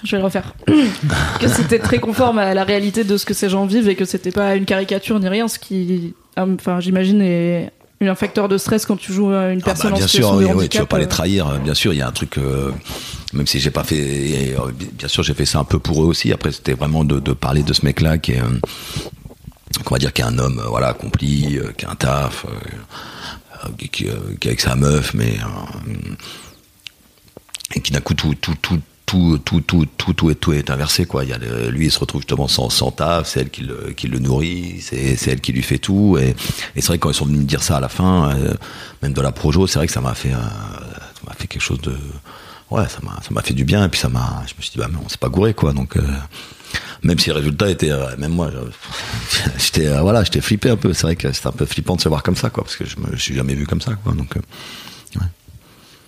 [0.04, 0.54] je vais le refaire,
[1.40, 4.04] que c'était très conforme à la réalité de ce que ces gens vivent et que
[4.04, 7.72] c'était pas une caricature ni rien, ce qui, enfin, j'imagine est
[8.08, 10.30] un facteur de stress quand tu joues à une personne ah bah, bien en situation
[10.30, 10.62] sûr, de oui, handicap.
[10.62, 11.58] oui, tu veux pas les trahir.
[11.60, 12.38] Bien sûr, il y a un truc.
[12.38, 12.70] Euh,
[13.32, 16.06] même si j'ai pas fait, euh, bien sûr, j'ai fait ça un peu pour eux
[16.06, 16.32] aussi.
[16.32, 18.60] Après, c'était vraiment de, de, parler de ce mec-là qui est, euh,
[19.84, 22.46] qu'on va dire, qui est un homme, euh, voilà, accompli, euh, qui a un taf,
[22.46, 24.04] euh, qui, qui,
[24.40, 25.36] qui, est avec sa meuf, mais
[27.74, 31.24] et qui d'un coup tout, tout, tout tout, tout, tout, tout, tout, est, inversé, quoi.
[31.24, 31.38] Il y a
[31.68, 34.80] lui, il se retrouve justement sans, sans taf, c'est elle qui le, qui le nourrit,
[34.80, 36.16] c'est, elle qui lui fait tout.
[36.18, 36.34] Et,
[36.74, 38.54] c'est vrai que quand ils sont venus me dire ça à la fin, euh,
[39.02, 41.94] même de la projo, c'est vrai que ça m'a fait, euh, fait quelque chose de,
[42.70, 42.98] ouais, ça
[43.30, 43.84] m'a, fait du bien.
[43.84, 45.72] Et puis ça m'a, je me suis dit, bah, mais on s'est pas gouré, quoi.
[45.72, 46.02] Donc, euh,
[47.02, 48.50] même si le résultat était, euh, même moi,
[49.58, 50.92] j'étais, voilà, flippé un peu.
[50.92, 52.84] C'est vrai que c'était un peu flippant de se voir comme ça, quoi, parce que
[52.84, 54.12] je me suis jamais vu comme ça, quoi.
[54.12, 54.36] Donc.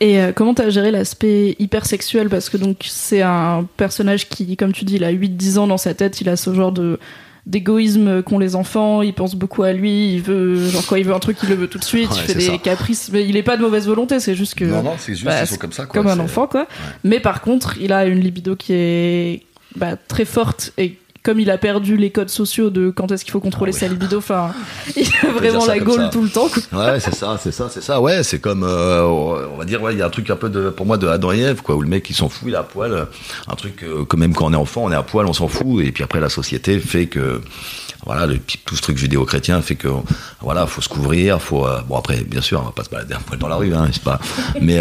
[0.00, 2.28] Et euh, comment t'as géré l'aspect hypersexuel?
[2.28, 5.78] Parce que donc c'est un personnage qui, comme tu dis, il a 8-10 ans dans
[5.78, 6.98] sa tête, il a ce genre de
[7.46, 11.14] d'égoïsme qu'ont les enfants, il pense beaucoup à lui, il veut genre quand il veut
[11.14, 12.58] un truc, il le veut tout de suite, Ouais, il fait des ça.
[12.58, 15.24] caprices, mais il est pas de mauvaise volonté, c'est juste que Non, non, c'est juste,
[15.24, 16.02] bah, ils sont comme ça, quoi.
[16.02, 16.66] comme un enfant quoi.
[17.04, 19.42] Mais par contre, il a une libido qui est
[19.76, 23.32] bah, très forte et comme il a perdu les codes sociaux de quand est-ce qu'il
[23.32, 23.80] faut contrôler Ah oui.
[23.80, 24.52] sa libido, enfin,
[24.96, 26.48] il a vraiment la gaule tout le temps.
[26.48, 26.92] quoi.
[26.92, 28.00] Ouais, c'est ça, c'est ça, c'est ça.
[28.00, 30.48] Ouais, c'est comme, euh, on va dire, ouais, il y a un truc un peu
[30.48, 32.54] de, pour moi, de Adam et Ève, quoi, où le mec il s'en fout, il
[32.54, 33.08] est à poil.
[33.48, 35.48] Un truc euh, que même quand on est enfant, on est à poil, on s'en
[35.48, 35.84] fout.
[35.84, 37.40] Et puis après, la société fait que,
[38.04, 39.88] voilà, le, tout ce truc judéo-chrétien fait que,
[40.40, 41.66] voilà, faut se couvrir, faut.
[41.66, 43.74] euh, bon après, bien sûr, on va pas se balader à poil dans la rue,
[43.74, 44.20] hein, c'est pas.
[44.60, 44.80] Mais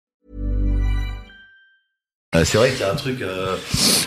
[2.33, 3.57] Euh, c'est vrai qu'il y a un truc euh,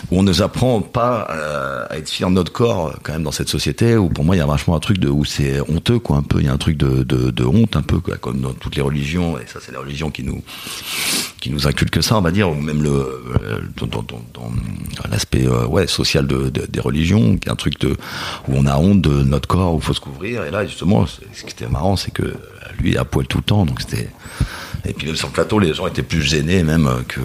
[0.09, 3.31] où on nous apprend pas euh, à être fier de notre corps quand même dans
[3.31, 5.99] cette société où pour moi il y a vachement un truc de où c'est honteux
[5.99, 6.39] quoi un peu.
[6.39, 8.77] Il y a un truc de, de, de honte un peu quoi, comme dans toutes
[8.77, 10.41] les religions et ça c'est la religion qui nous
[11.39, 14.01] qui nous inculque ça on va dire ou même le euh, dans, dans,
[14.33, 14.51] dans-
[15.11, 17.89] l'aspect euh, ouais social de, de- des religions qui est un truc de
[18.47, 20.45] où on a honte de notre corps où faut se couvrir.
[20.45, 22.33] Et là justement ce qui était marrant c'est que
[22.79, 24.09] lui à poil tout le temps donc c'était
[24.87, 27.19] et puis même sur le plateau, les gens étaient plus gênés même que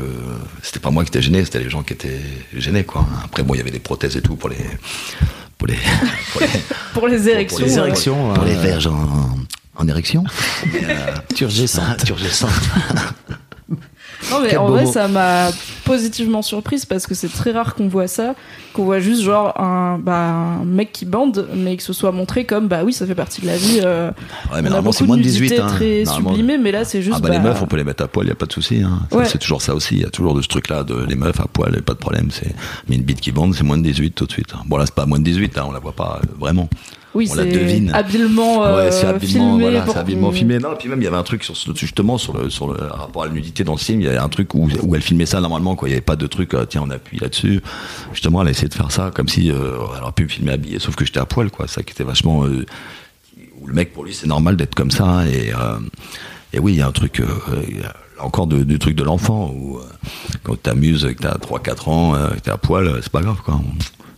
[0.63, 2.21] c'était pas moi qui étais gêné, c'était les gens qui étaient
[2.55, 3.07] gênés quoi.
[3.25, 4.57] Après bon, il y avait des prothèses et tout pour les
[5.59, 5.77] pour les
[6.33, 6.49] pour les,
[6.95, 7.59] Pour les érections.
[7.59, 9.37] pour les érections, pour les euh, verges en,
[9.77, 10.25] en érection.
[10.75, 12.05] Euh, Turgescente.
[12.05, 12.51] turgescente.
[14.31, 14.93] Non, mais Quel en vrai, mot.
[14.93, 15.51] ça m'a
[15.91, 18.35] positivement surprise parce que c'est très rare qu'on voit ça,
[18.73, 20.29] qu'on voit juste genre un, bah,
[20.61, 23.41] un mec qui bande, mais que ce soit montré comme bah oui, ça fait partie
[23.41, 23.81] de la vie.
[23.85, 24.11] euh,
[24.53, 25.67] Ouais, mais normalement c'est moins de de 18 nudité hein.
[25.69, 27.17] très Normalement- sublimée, mais là c'est juste.
[27.19, 28.83] Ah bah, les meufs, on peut les mettre à poil, y a pas de souci.
[28.83, 29.01] Hein.
[29.13, 29.25] Ouais.
[29.27, 29.97] C'est toujours ça aussi.
[29.97, 31.95] Il y a toujours de ce truc-là de les meufs à poil, y a pas
[31.95, 32.29] de problème.
[32.31, 32.55] C'est
[32.89, 34.53] mais une bite qui bande, c'est moins de 18 tout de suite.
[34.67, 36.69] Bon là, c'est pas moins de 18, hein, on la voit pas euh, vraiment.
[37.15, 37.91] Oui, on la devine.
[37.93, 39.63] habilement, euh, ouais, c'est habilement, filmé.
[39.71, 40.59] voilà, c'est habilement filmé.
[40.61, 42.79] Non, et puis même il y avait un truc sur justement sur le sur le
[42.87, 44.01] rapport à la nudité dans le film.
[44.01, 45.75] Il y avait un truc où, où elle filmait ça normalement.
[45.75, 46.55] Quoi, il y avait pas de truc.
[46.55, 47.61] euh, tiens, on appuie là-dessus.
[48.13, 50.53] Justement, elle a essayé de faire ça comme si euh, elle aurait pu me filmer
[50.53, 51.51] habillé, sauf que j'étais à poil.
[51.51, 52.45] Quoi, ça qui était vachement.
[52.45, 52.65] euh,
[53.61, 55.79] où le mec pour lui c'est normal d'être comme ça hein, et euh,
[56.55, 57.21] et oui il y a un truc
[58.19, 59.79] encore de- du truc de l'enfant où
[60.45, 63.61] quand t'amuses que t'as 3-4 ans euh, que t'es à poil c'est pas grave quoi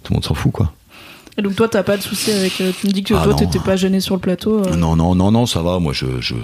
[0.04, 0.72] tout le monde s'en fout quoi
[1.38, 2.60] Et donc toi, t'as pas de souci avec.
[2.60, 4.64] euh, Tu me dis que Ah toi, t'étais pas gêné sur le plateau.
[4.66, 4.76] euh.
[4.76, 5.78] Non, non, non, non, ça va.
[5.78, 6.34] Moi, je, je,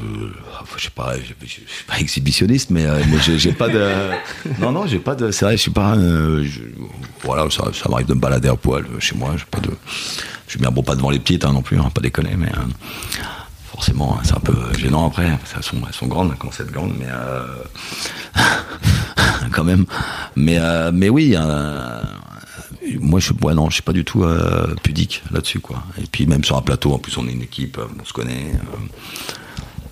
[0.77, 3.87] je sais pas, je, suis pas exhibitionniste, mais, euh, mais j'ai pas de.
[4.61, 5.31] Non, non, j'ai pas de.
[5.31, 5.95] C'est vrai, je suis pas.
[5.97, 6.63] euh, je-
[7.23, 9.33] voilà, ça, ça m'arrive de me balader à poil euh, chez moi.
[9.37, 9.71] J'ai pas de.
[10.47, 12.49] Je suis bien bon pas devant les petites hein, non plus, hein, pas déconner, mais
[12.49, 13.21] euh,
[13.71, 15.39] forcément, hein, c'est un peu gênant après.
[15.61, 17.45] sont, elles sont grandes, à être grandes, mais euh,
[19.53, 19.85] quand même.
[20.35, 21.35] Mais, euh, mais oui.
[21.37, 22.01] euh,
[23.01, 25.83] moi, je suis, ouais, non, je suis pas du tout euh, pudique là-dessus, quoi.
[26.01, 28.13] Et puis même sur un plateau, en plus, on est une équipe, euh, on se
[28.13, 28.53] connaît.
[28.55, 28.77] euh,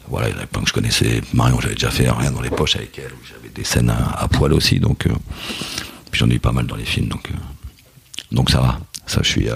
[0.08, 1.20] voilà, il y en avait plein que je connaissais.
[1.34, 4.12] Marion, j'avais déjà fait rien dans les poches avec elle, où j'avais des scènes à,
[4.20, 5.06] à poil aussi, donc.
[5.06, 5.10] euh,
[6.10, 7.28] puis j'en ai eu pas mal dans les films, donc.
[8.32, 8.80] donc ça va.
[9.08, 9.48] Ça, je suis.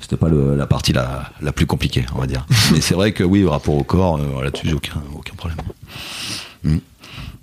[0.00, 2.46] C'était pas le- la partie la, la plus compliquée, on va dire.
[2.72, 5.58] Mais c'est vrai que oui, au rapport au corps, là-dessus, j'ai aucun, aucun problème.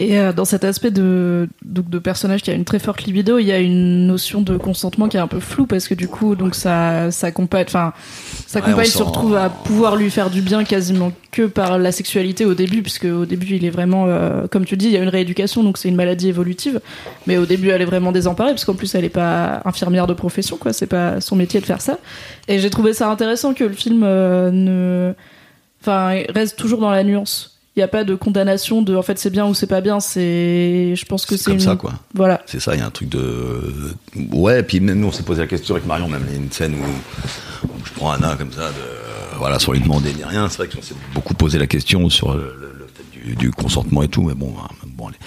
[0.02, 3.38] Et euh, dans cet aspect de, donc de personnage qui a une très forte libido,
[3.38, 6.08] il y a une notion de consentement qui est un peu floue parce que du
[6.08, 7.94] coup, donc ça, sa compagne, enfin,
[8.48, 11.78] sa Ouais, compagne on se retrouve à pouvoir lui faire du bien quasiment que par
[11.78, 14.92] la sexualité au début, puisque au début, il est vraiment, euh, comme tu dis, il
[14.92, 16.82] y a une rééducation, donc c'est une maladie évolutive.
[17.28, 20.14] Mais au début, elle est vraiment désemparée parce qu'en plus, elle est pas infirmière de
[20.14, 20.74] profession, quoi.
[20.74, 22.00] C'est pas son métier de faire ça.
[22.48, 25.14] Et j'ai trouvé ça intéressant que le film euh, ne,
[25.82, 27.61] enfin, reste toujours dans la nuance.
[27.76, 30.02] Il n'y a pas de condamnation de en fait c'est bien ou c'est pas bien,
[30.02, 31.94] c'est je pense que C'est comme une ça, quoi.
[32.14, 32.42] voilà.
[32.46, 33.94] C'est ça, il y a un truc de.
[34.34, 36.36] Ouais, et puis même nous, on s'est posé la question avec Marion, même il y
[36.38, 39.80] a une scène où, où je prends un nain comme ça, de, voilà, sans lui
[39.80, 40.50] demander ni rien.
[40.50, 42.88] C'est vrai qu'on s'est beaucoup posé la question sur le, le-
[43.24, 45.18] du, du consentement et tout, mais bon, hein, bon allez.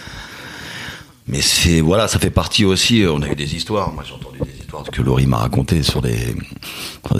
[1.26, 3.04] Mais c'est voilà, ça fait partie aussi.
[3.08, 3.90] On a eu des histoires.
[3.94, 4.53] Moi, j'ai entendu des
[4.92, 6.34] que Laurie m'a racontées sur des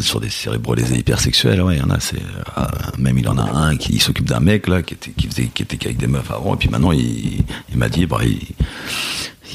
[0.00, 1.62] sur des cérébrolésés hypersexuels.
[1.62, 2.00] Ouais, il y en a.
[2.00, 2.62] C'est euh,
[2.98, 5.62] même il en a un qui s'occupe d'un mec là qui était qui faisait qui
[5.62, 8.38] était qu'avec des meufs avant et puis maintenant il, il m'a dit bah il,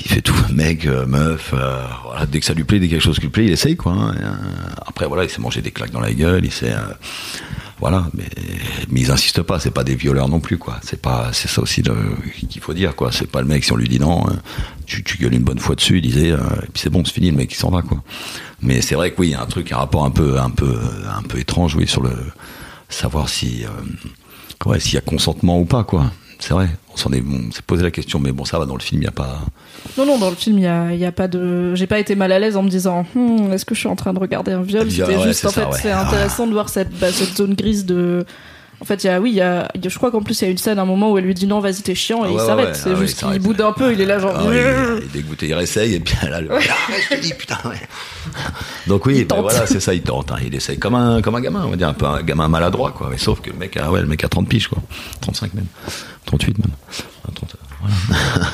[0.08, 1.84] fait tout, mec, euh, meuf, euh,
[2.32, 3.92] dès que ça lui plaît, dès a quelque chose qui lui plaît, il essaye quoi.
[3.92, 4.16] hein.
[4.88, 6.74] Après voilà, il s'est mangé des claques dans la gueule, il s'est,
[7.80, 8.26] voilà, mais,
[8.90, 10.80] mais ils insistent pas, c'est pas des violeurs non plus quoi.
[10.84, 11.82] C'est pas, c'est ça aussi
[12.50, 13.12] qu'il faut dire quoi.
[13.12, 14.34] C'est pas le mec si on lui dit non, euh,
[14.86, 17.14] tu, tu gueules une bonne fois dessus, il disait, euh, et puis c'est bon, c'est
[17.14, 18.04] fini, le mec il s'en va quoi.
[18.62, 20.50] Mais c'est vrai que oui, il y a un truc, un rapport un peu, un
[20.50, 20.78] peu,
[21.10, 22.12] un peu étrange, oui, sur le
[22.90, 26.12] savoir si, euh, s'il y a consentement ou pas quoi.
[26.40, 28.76] C'est vrai, on s'en est, on s'est posé la question, mais bon, ça va dans
[28.76, 29.42] le film, il y a pas.
[29.98, 32.16] Non non dans le film il y a, y a pas de j'ai pas été
[32.16, 34.52] mal à l'aise en me disant Hmm, est-ce que je suis en train de regarder
[34.54, 34.90] un viol?
[34.90, 35.80] C'était ouais, juste en ça, fait ouais.
[35.82, 38.26] c'est intéressant de voir cette bah, cette zone grise de
[38.82, 40.48] en fait, il y a, oui, il y a, je crois qu'en plus, il y
[40.48, 42.28] a une scène, à un moment où elle lui dit non, vas-y, t'es chiant, et
[42.28, 42.68] Ah il ouais, s'arrête.
[42.70, 44.34] ouais, c'est ah ouais, juste il qu'il boude un peu, il est là, genre.
[44.36, 46.50] Ah oui, il il est dégoûté, il réessaye et puis là, le...
[47.10, 47.80] je te dis, putain, ouais.
[48.88, 50.32] Donc oui, ben voilà, c'est ça, il tente.
[50.32, 50.38] hein.
[50.46, 52.92] Il essaye comme un, comme un gamin, on va dire, un peu un gamin maladroit,
[52.92, 53.10] quoi.
[53.12, 54.80] Mais sauf que le mec, a, ouais, le mec a 30 piges, quoi.
[55.22, 55.66] 35 même.
[56.26, 56.68] 38 même.
[57.28, 58.49] Ah, 30, voilà.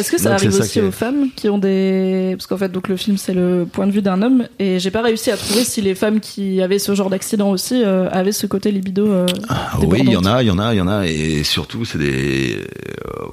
[0.00, 2.56] Est-ce que ça Donc, arrive ça aussi est- aux femmes qui ont des parce qu'en
[2.56, 5.30] fait donc le film c'est le point de vue d'un homme et j'ai pas réussi
[5.30, 8.72] à trouver si les femmes qui avaient ce genre d'accident aussi euh, avaient ce côté
[8.72, 9.06] libido.
[9.06, 11.06] euh, Ah oui, il y en a, il y en a, il y en a,
[11.06, 13.24] et surtout c'est des, euh,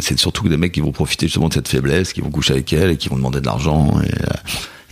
[0.00, 2.72] c'est surtout des mecs qui vont profiter justement de cette faiblesse, qui vont coucher avec
[2.72, 4.10] elle et qui vont demander de l'argent et,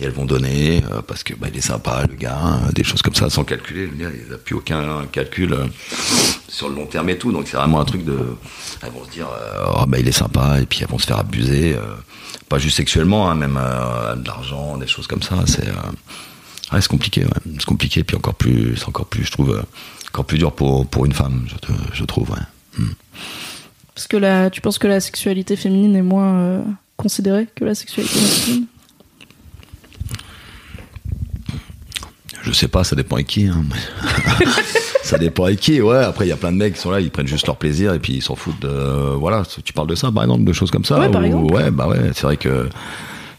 [0.03, 3.01] elles vont donner euh, parce que bah, il est sympa le gars, euh, des choses
[3.01, 3.89] comme ça sans calculer.
[3.97, 5.65] Il n'a plus aucun calcul euh,
[6.47, 8.17] sur le long terme et tout, donc c'est vraiment un truc de,
[8.83, 11.07] elles vont se dire, euh, oh, bah il est sympa et puis elles vont se
[11.07, 11.75] faire abuser,
[12.49, 13.59] pas juste sexuellement, hein, même
[14.17, 15.35] de l'argent, des choses comme ça.
[15.45, 15.67] C'est
[16.71, 17.51] Ouais, c'est compliqué, ouais.
[17.59, 19.61] c'est compliqué, puis encore plus, encore plus, je trouve,
[20.07, 22.29] encore plus dur pour pour une femme, je, je trouve.
[22.31, 22.85] Ouais.
[23.93, 26.63] Parce que tu penses que la sexualité féminine est moins
[27.01, 28.65] considérée que la sexualité masculine?
[32.43, 33.47] Je sais pas, ça dépend avec qui.
[33.47, 33.63] hein.
[35.03, 35.79] ça dépend avec qui.
[35.81, 37.57] Ouais, après il y a plein de mecs qui sont là, ils prennent juste leur
[37.57, 38.61] plaisir et puis ils s'en foutent.
[38.61, 40.99] De, voilà, tu parles de ça, par exemple, de choses comme ça.
[40.99, 41.21] Ouais, par.
[41.23, 42.67] Ouais, bah ouais, c'est vrai que.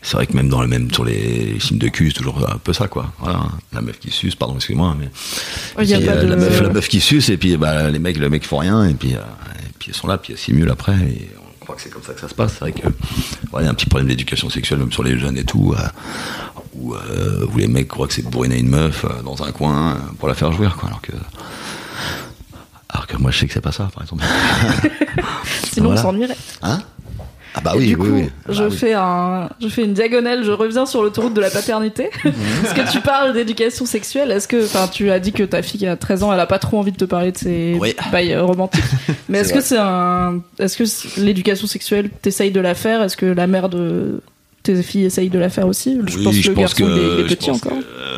[0.04, 2.58] C'est vrai que même dans le même sur les films de cul, c'est toujours un
[2.58, 3.12] peu ça quoi.
[3.20, 3.38] Voilà,
[3.72, 5.08] la meuf qui suce, pardon, excuse-moi, mais
[5.80, 7.56] Il y a Puis, pas euh, de- la, meuf, la meuf qui suce et puis
[7.56, 10.18] bah, les mecs, le mec font rien et puis, euh, et puis ils sont là,
[10.18, 12.54] puis ils simulent après et on croit que c'est comme ça que ça se passe.
[12.54, 15.16] C'est vrai que ouais, il y a un petit problème d'éducation sexuelle même sur les
[15.20, 15.82] jeunes et tout, euh,
[16.74, 19.92] où, euh, où les mecs croient que c'est bourriner une meuf euh, dans un coin
[19.92, 21.12] euh, pour la faire jouer quoi, alors que
[22.88, 24.24] alors que moi je sais que c'est pas ça par exemple.
[25.72, 26.00] Sinon Voilà.
[26.00, 26.37] on s'ennuierait.
[26.62, 26.80] Hein?
[27.54, 28.30] Ah bah oui, du oui, coup, oui.
[28.48, 28.76] je Bah oui.
[28.78, 30.42] fais un, je fais une diagonale.
[30.42, 32.08] Je reviens sur l'autoroute de la paternité.
[32.22, 34.30] Parce que tu parles d'éducation sexuelle.
[34.30, 36.46] Est-ce que, enfin, tu as dit que ta fille qui a 13 ans, elle a
[36.46, 37.94] pas trop envie de te parler de ses Oui.
[38.11, 38.82] bails euh, romantiques.
[39.28, 43.02] Mais est-ce que c'est un, est-ce que l'éducation sexuelle, t'essayes de la faire?
[43.02, 44.22] Est-ce que la mère de
[44.62, 46.77] tes filles essaye de la faire aussi Je Oui, pense que je le pense garçon
[46.77, 47.72] que- il est, il est je petit pense encore.
[47.79, 48.16] que, euh,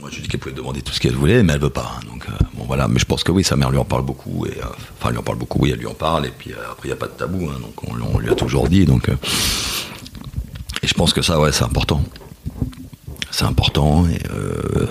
[0.00, 2.00] moi, je dit qu'elle pouvait demander tout ce qu'elle voulait, mais elle veut pas.
[2.10, 2.88] Donc, euh, bon, voilà.
[2.88, 4.46] Mais je pense que oui, sa mère lui en parle beaucoup.
[4.46, 4.64] Et, euh,
[4.98, 6.26] enfin, elle lui en parle beaucoup, oui, elle lui en parle.
[6.26, 7.48] Et puis, euh, après, il n'y a pas de tabou.
[7.48, 8.84] hein, donc, on, on lui a toujours dit.
[8.84, 9.16] Donc, euh,
[10.82, 12.02] et je pense que ça, ouais, c'est important.
[13.30, 14.06] C'est important.
[14.08, 14.86] Et euh,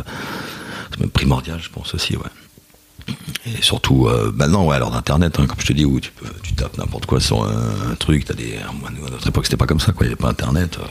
[0.91, 2.23] c'est même primordial, je pense aussi, ouais.
[3.45, 6.25] Et surtout, euh, maintenant, ouais, l'heure d'Internet, hein, comme je te dis, où tu, peux,
[6.43, 8.57] tu tapes n'importe quoi sur un, un truc, t'as des.
[8.57, 10.05] À notre époque, c'était pas comme ça, quoi.
[10.05, 10.77] Il n'y avait pas Internet.
[10.79, 10.85] euh.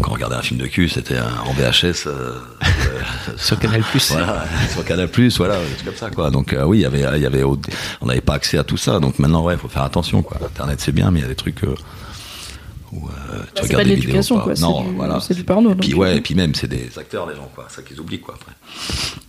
[0.00, 2.06] quand on regardait un film de cul, c'était un- en VHS.
[2.06, 3.00] euh, euh,
[3.36, 3.82] Sur Canal+.
[4.08, 6.30] voilà, sur Canal+, voilà, des trucs comme ça, quoi.
[6.30, 8.78] Donc, euh, oui, il y avait, il y avait, on n'avait pas accès à tout
[8.78, 8.98] ça.
[8.98, 10.38] Donc maintenant, ouais, faut faire attention, quoi.
[10.42, 11.74] Internet, c'est bien, mais il y a des trucs euh,
[12.92, 14.06] où euh, tu Bah, c'est regardes pas de des vidéos.
[14.06, 15.20] l'éducation, pas- quoi, c'est Non, du- voilà.
[15.20, 17.66] c'est du porno, Et puis, ouais, et puis même, c'est des acteurs, les gens, quoi.
[17.68, 18.52] C'est ça qu'ils oublient, quoi, après.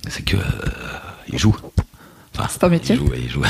[0.10, 0.40] C'est que, euh,
[1.28, 1.56] ils jouent.
[2.46, 2.96] Enfin, C'est un métier.
[2.96, 3.00] Ils
[3.30, 3.44] jouent,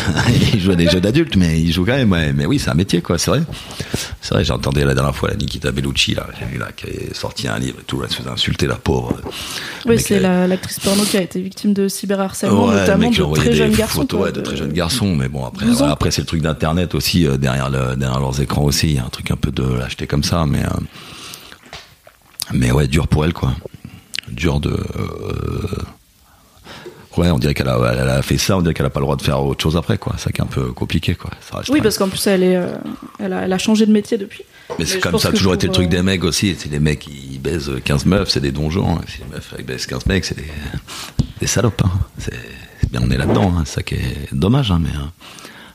[0.54, 2.12] ils jouent à des jeux d'adultes, mais ils jouent quand même.
[2.12, 2.34] Ouais.
[2.34, 3.18] Mais oui, c'est un métier, quoi.
[3.18, 3.42] C'est vrai.
[4.22, 4.44] C'est vrai.
[4.44, 6.28] J'ai entendu la dernière fois la Nikita Bellucci, là,
[6.60, 8.02] là, qui a sorti un livre et tout.
[8.04, 9.18] Elle se faisait insulter la pauvre.
[9.86, 13.34] Oui, c'est la- l'actrice porno qui a été victime de cyberharcèlement, Ouais, notamment mec de
[13.36, 14.02] très des jeunes garçons.
[14.02, 15.78] photos, ouais, de très jeunes garçons, mais bon après, 12 ans.
[15.80, 18.96] voilà, après c'est le truc d'internet aussi euh, derrière le, derrière leurs écrans aussi, il
[18.96, 20.70] y a un truc un peu de l'acheter comme ça, mais euh,
[22.54, 23.54] mais ouais, dur pour elle quoi,
[24.30, 25.68] dur de euh,
[27.18, 29.06] ouais, on dirait qu'elle a, elle a fait ça, on dirait qu'elle a pas le
[29.06, 31.32] droit de faire autre chose après quoi, c'est ça qui est un peu compliqué quoi.
[31.50, 32.68] Ça reste Oui, parce qu'en plus, elle, est, euh,
[33.20, 34.44] elle, a, elle a changé de métier depuis.
[34.80, 36.56] mais c'est comme ça a toujours été le truc euh, des mecs aussi.
[36.58, 38.98] C'est les mecs qui baisent 15 meufs, c'est des donjons.
[38.98, 39.02] hein.
[39.08, 40.48] Si les meufs elles baisent 15 mecs, c'est des,
[41.40, 41.82] des salopes.
[41.86, 41.92] hein.
[42.18, 43.54] C'est bien, on est là-dedans.
[43.58, 43.64] hein.
[43.66, 44.72] C'est ça qui est dommage.
[44.72, 44.90] hein, mais,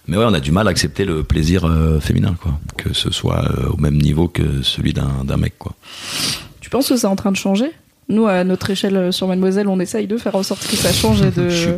[0.08, 2.58] mais ouais, on a du mal à accepter le plaisir euh, féminin, quoi.
[2.76, 5.74] Que ce soit euh, au même niveau que celui d'un d'un mec, quoi.
[6.60, 7.70] Tu penses que c'est en train de changer?
[8.08, 10.92] Nous, à notre échelle euh, sur Mademoiselle, on essaye de faire en sorte que ça
[10.92, 11.48] change et de.
[11.50, 11.70] je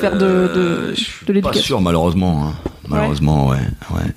[0.00, 1.62] faire de- de- euh, je de pas l'éducation.
[1.62, 2.48] sûr, malheureusement.
[2.48, 2.70] hein.
[2.88, 3.58] Malheureusement, ouais,
[3.94, 4.10] ouais.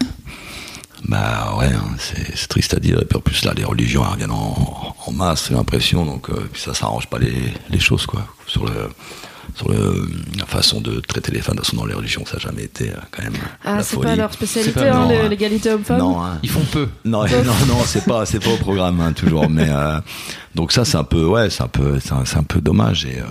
[1.08, 3.00] Bah ouais, hein, c'est triste à dire.
[3.00, 6.04] Et puis en plus là, les religions elles reviennent en, en masse, j'ai l'impression.
[6.04, 7.34] Donc euh, ça, ça arrange pas les,
[7.70, 8.26] les choses, quoi.
[8.48, 8.72] Sur le
[9.56, 12.34] sur le, la façon de traiter les femmes, de toute façon, dans les religions, ça
[12.34, 15.30] n'a jamais été euh, quand même Ah, c'est pas leur spécialité, hein, hein.
[15.30, 16.40] l'égalité homme-femme Non, hein.
[16.44, 16.88] Ils font peu.
[17.04, 19.50] Non, non, non, c'est pas, c'est pas au programme hein, toujours.
[19.50, 20.00] Mais euh,
[20.56, 23.06] donc ça, c'est un peu, ouais, c'est un peu, c'est un, c'est un peu dommage.
[23.06, 23.26] Et, euh,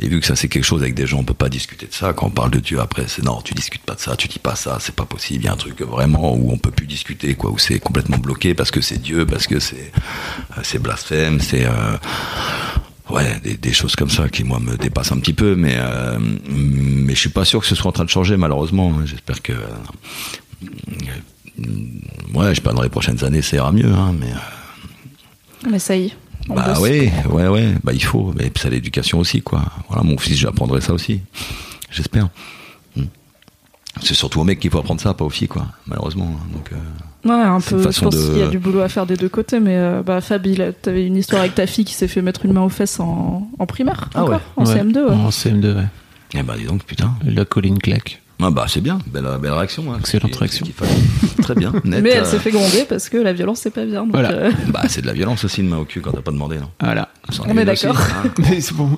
[0.00, 1.92] et vu que ça, c'est quelque chose avec des gens, on peut pas discuter de
[1.92, 2.12] ça.
[2.12, 4.38] Quand on parle de Dieu, après, c'est non, tu discutes pas de ça, tu dis
[4.38, 5.42] pas ça, c'est pas possible.
[5.42, 8.18] Il y a un truc vraiment où on peut plus discuter, quoi, où c'est complètement
[8.18, 9.90] bloqué parce que c'est Dieu, parce que c'est,
[10.62, 11.64] c'est blasphème, c'est.
[11.66, 11.96] Euh,
[13.10, 16.18] Ouais, des, des choses comme ça qui moi me dépassent un petit peu, mais euh,
[16.48, 18.92] mais je suis pas sûr que ce soit en train de changer malheureusement.
[19.06, 19.66] J'espère que euh,
[22.34, 26.14] ouais, j'espère dans les prochaines années ça ira mieux, hein, mais euh, On essaye.
[26.50, 29.64] On bah oui, ouais, ouais, bah il faut, mais c'est l'éducation aussi quoi.
[29.88, 31.20] Voilà, mon fils j'apprendrai ça aussi,
[31.90, 32.28] j'espère.
[34.02, 36.28] C'est surtout aux mecs qu'il faut apprendre ça, pas aux filles quoi, malheureusement.
[36.36, 36.76] hein, Donc euh,
[37.28, 37.76] Ouais, un C'est peu.
[37.76, 39.58] une Je façon pense de- qu'il y a du boulot à faire des deux côtés,
[39.60, 42.22] mais euh, bah, Fab, il a- t'avais une histoire avec ta fille qui s'est fait
[42.22, 44.40] mettre une main aux fesses en, en primaire, Ah encore, ouais.
[44.56, 44.74] en Ouais.
[44.74, 44.96] CM2.
[45.04, 45.10] ouais.
[45.14, 45.84] En CM2, ouais.
[46.34, 47.12] eh bah dis donc putain.
[47.24, 48.22] La colline claque.
[48.40, 49.92] Ah bah c'est bien, belle, belle réaction.
[49.92, 49.96] Hein.
[49.98, 50.64] Excellente réaction.
[51.42, 52.02] Très bien, net.
[52.04, 54.02] Mais elle euh, s'est fait gronder parce que la violence c'est pas bien.
[54.04, 54.30] donc, Voilà.
[54.30, 56.56] euh, Bah c'est de la violence aussi une main au cul quand t'as pas demandé.
[56.58, 56.70] Non.
[56.80, 57.08] Voilà.
[57.48, 57.98] On est d'accord.
[57.98, 58.28] hein.
[58.38, 58.96] Mais c'est bon.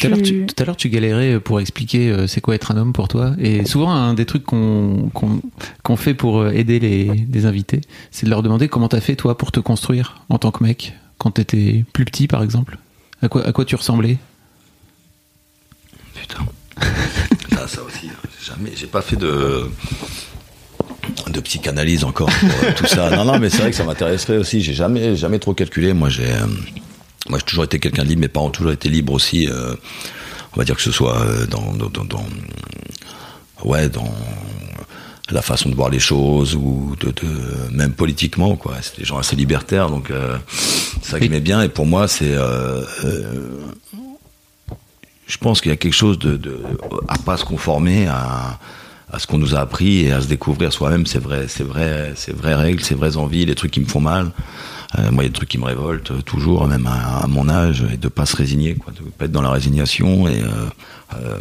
[0.00, 2.54] Tout à l'heure, tu, Tu- tout à l'heure, tu galérais pour expliquer euh, c'est quoi
[2.54, 3.34] être un homme pour toi.
[3.38, 5.40] Et souvent, un des trucs qu'on qu'on
[5.82, 7.80] qu'on fait pour euh, aider les, les invités,
[8.10, 10.94] c'est de leur demander comment t'as fait toi pour te construire en tant que mec
[11.18, 12.78] quand t'étais plus petit, par exemple.
[13.22, 14.18] À quoi, à quoi tu ressemblais?
[16.14, 16.44] Putain.
[17.52, 18.28] ça, ça aussi, hein.
[18.40, 19.70] j'ai jamais, j'ai pas fait de
[21.28, 23.10] de psychanalyse encore pour euh, tout ça.
[23.16, 24.60] Non, non, mais c'est vrai que ça m'intéresserait aussi.
[24.60, 25.92] J'ai jamais, jamais trop calculé.
[25.92, 26.46] Moi, j'ai, euh,
[27.28, 28.20] moi, j'ai toujours été quelqu'un de libre.
[28.22, 29.48] Mes parents ont toujours été libres aussi.
[29.48, 29.74] euh,
[30.54, 32.24] on va dire que ce soit euh, dans, dans, dans, dans-
[33.64, 34.12] ouais, dans
[35.30, 38.74] la façon de voir les choses ou de, de même politiquement, quoi.
[38.82, 40.36] C'est des gens assez libertaires, donc euh,
[41.02, 41.62] c'est ça que j'aimais bien.
[41.62, 42.82] Et pour moi, c'est euh,
[45.26, 46.60] je pense qu'il y a quelque chose de, de
[47.08, 48.58] à pas se conformer à,
[49.10, 51.06] à ce qu'on nous a appris et à se découvrir soi-même.
[51.06, 54.00] C'est vrai, c'est vrai, c'est vraies règles, c'est vraies envies, les trucs qui me font
[54.00, 54.30] mal.
[54.98, 57.26] Euh, moi, il y a des trucs qui me révoltent euh, toujours, même à, à
[57.26, 60.28] mon âge, et de pas se résigner, quoi, de pas être dans la résignation.
[60.28, 60.46] Et euh,
[61.16, 61.38] euh,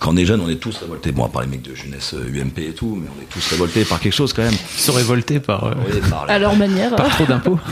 [0.00, 1.12] quand on est jeune, on est tous révoltés.
[1.12, 3.84] Bon, à part les mecs de jeunesse UMP et tout, mais on est tous révoltés
[3.84, 4.54] par quelque chose quand même.
[4.76, 6.94] Se révolter par, euh, Oui, par la- à leur manière.
[6.96, 7.60] par trop d'impôts.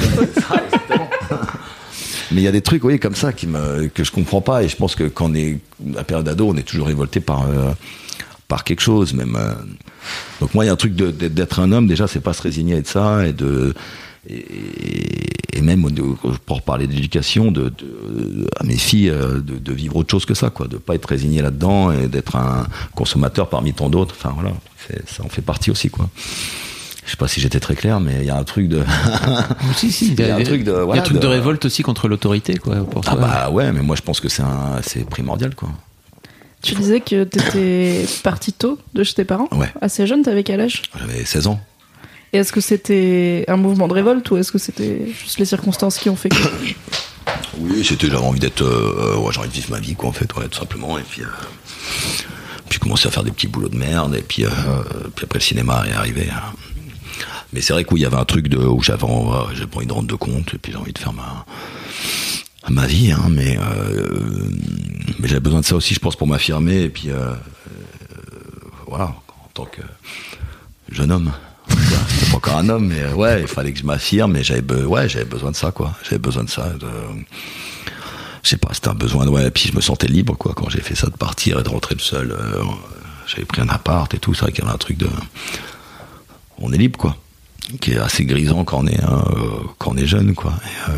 [2.31, 4.63] Mais il y a des trucs, oui, comme ça, qui me, que je comprends pas.
[4.63, 5.59] Et je pense que quand on est
[5.95, 7.71] à la période ado, on est toujours révolté par, euh,
[8.49, 9.35] par quelque chose, même.
[9.37, 9.55] euh.
[10.41, 11.87] Donc moi, il y a un truc d'être un homme.
[11.87, 13.73] Déjà, c'est pas se résigner de ça et de
[14.29, 15.87] et, et même
[16.47, 20.35] pour parler d'éducation, de, de- à mes filles, euh, de, de vivre autre chose que
[20.35, 24.15] ça, quoi, de pas être résigné là-dedans et d'être un consommateur parmi tant d'autres.
[24.19, 24.53] Enfin voilà,
[25.07, 26.09] ça en fait partie aussi, quoi.
[27.07, 28.83] Je sais pas si j'étais très clair, mais il y a un truc de.
[29.77, 30.13] si, si.
[30.13, 31.65] Il y a un truc de- il y a un voilà, truc de, de- révolte
[31.65, 32.85] aussi contre l'autorité, quoi.
[32.85, 33.21] Pour Ah toi.
[33.21, 35.71] bah ouais, mais moi je pense que c'est un, primordial, quoi.
[36.61, 39.49] Tu disais que t'étais parti tôt de chez tes parents.
[39.53, 39.73] Ouais.
[39.81, 41.61] Assez jeune, t'avais quel âge J'avais 16 ans.
[42.33, 45.99] Et est-ce que c'était un mouvement de révolte ou est-ce que c'était juste les circonstances
[45.99, 46.37] qui ont fait que.
[47.61, 50.13] Oui, c'était j'avais envie d'être, euh, ouais, j'ai envie de vivre ma vie, quoi, en
[50.13, 50.97] fait, ouais, tout simplement.
[50.97, 51.27] Et puis, euh,
[52.69, 54.15] puis j'ai commencé à faire des petits boulots de merde.
[54.15, 54.49] Et puis, euh,
[55.15, 56.29] puis après le cinéma est arrivé.
[56.31, 56.53] hein.
[57.53, 60.15] Mais c'est vrai qu'il y avait un truc de où j'avais, envie de rendre de
[60.15, 60.55] compte.
[60.55, 61.47] Et puis j'ai envie de faire ma
[62.71, 64.45] ma vie, hein, mais euh,
[65.19, 66.83] mais j'avais besoin de ça aussi, je pense, pour m'affirmer.
[66.83, 67.33] Et puis euh,
[68.87, 69.81] voilà, en tant que
[70.93, 71.33] jeune homme.
[72.31, 75.25] Pas encore un homme, mais ouais, il fallait que je m'affirme, mais j'avais, ouais, j'avais
[75.25, 75.95] besoin de ça, quoi.
[76.03, 76.73] J'avais besoin de ça.
[78.43, 79.47] Je sais pas, c'était un besoin, de, ouais.
[79.47, 81.69] Et puis je me sentais libre, quoi, quand j'ai fait ça, de partir et de
[81.69, 82.31] rentrer le seul.
[82.33, 82.63] euh,
[83.27, 84.33] j'avais pris un appart et tout.
[84.35, 85.09] C'est vrai qu'il y avait un truc de,
[86.59, 87.17] on est libre, quoi,
[87.81, 89.07] qui est assez grisant quand on est, euh,
[89.79, 90.53] quand on est jeune, quoi.
[90.65, 90.95] Et, euh,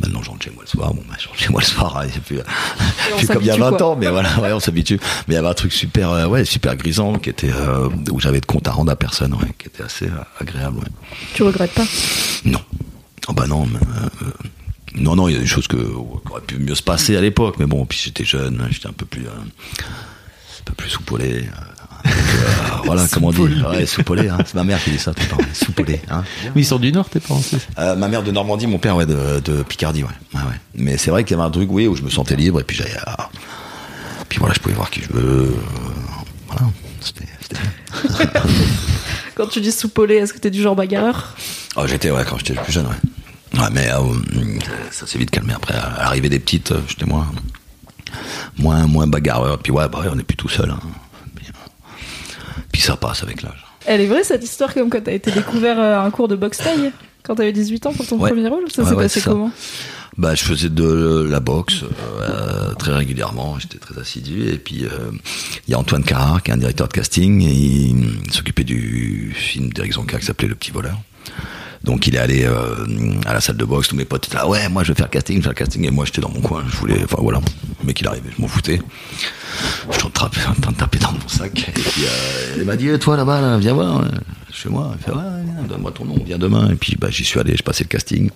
[0.00, 0.92] Maintenant, je rentre chez moi le soir.
[0.92, 1.96] Bon, bah, je rentre chez moi le soir.
[1.96, 2.38] hein, c'est plus,
[3.16, 3.86] plus comme il y a s'habitue, 20 quoi.
[3.86, 4.98] ans, mais voilà, ouais, on s'habitue.
[5.28, 8.18] Mais il y avait un truc super, euh, ouais, super grisant, qui était, euh, où
[8.18, 10.08] j'avais de compte à rendre à personne, ouais, qui était assez
[10.40, 10.88] agréable, ouais.
[11.34, 11.84] Tu regrettes pas?
[12.44, 12.60] Non.
[13.28, 13.78] Ah bah non, mais,
[15.00, 17.20] non, non, il y a des choses que, qui auraient pu mieux se passer à
[17.20, 19.84] l'époque, mais bon, puis j'étais jeune, j'étais un peu plus, un
[20.64, 21.44] peu plus soupolé.
[22.06, 22.10] Euh,
[22.84, 24.38] voilà, comment on dit Ouais, soupolé, hein.
[24.44, 26.00] c'est ma mère qui dit ça tout le temps, soupolé.
[26.10, 26.22] Hein.
[26.54, 27.56] Mais ils sont du Nord, tes parents, ça?
[27.78, 30.08] Euh, ma mère de Normandie, mon père ouais, de, de Picardie, ouais.
[30.34, 30.56] ouais, ouais.
[30.74, 32.64] Mais c'est vrai qu'il y avait un truc, oui, où je me sentais libre, et
[32.64, 33.28] puis j'allais, à-
[34.28, 35.22] puis voilà, je pouvais voir qui je veux.
[35.52, 35.54] euh,
[36.48, 36.66] voilà,
[37.00, 37.24] c'était.
[39.34, 41.34] Quand tu dis soupolé, est-ce que t'es du genre bagarreur?
[41.76, 43.60] Ah, j'étais, ouais, quand j'étais plus jeune, ouais.
[43.60, 44.00] Ouais, mais euh,
[44.92, 45.74] ça s'est vite calmé après.
[45.74, 47.26] À l'arrivée des petites, j'étais moins,
[48.58, 49.58] moins, moins bagarreur.
[49.58, 50.70] Puis ouais, bah ouais, on n'est plus tout seul.
[50.70, 50.78] hein.
[52.84, 53.64] Euh, ça passe avec l'âge.
[53.86, 56.36] Elle est vraie cette histoire comme quand t'as été découvert euh, à un cours de
[56.36, 56.90] boxe taille
[57.22, 58.30] quand t'avais 18 ans pour ton Ouais.
[58.30, 59.50] premier rôle Ça s'est ouais, passé comment?
[60.16, 61.82] Bah, je faisais de la boxe
[62.22, 64.48] euh, très régulièrement, j'étais très assidu.
[64.48, 65.10] Et puis, euh,
[65.66, 69.32] il y a Antoine Carrard, qui est un directeur de casting, et il s'occupait du
[69.34, 70.96] film d'Éric Zonka qui s'appelait Le Petit Voleur.
[71.84, 72.74] Donc, il est allé euh,
[73.26, 75.06] à la salle de boxe, tous mes potes étaient là, ouais, moi je vais faire
[75.06, 76.96] le casting, je vais faire le casting, et moi j'étais dans mon coin, je voulais,
[77.04, 77.40] enfin voilà,
[77.80, 78.80] le mec il arrivait, je m'en foutais.
[79.90, 82.98] Je suis en train, de taper dans mon sac, et puis euh, il m'a dit,
[82.98, 84.08] toi là-bas, là, viens voir, euh,
[84.50, 87.24] chez moi, il fait, ouais, viens, donne-moi ton nom, viens demain, et puis bah, j'y
[87.24, 88.30] suis allé, je passais le casting.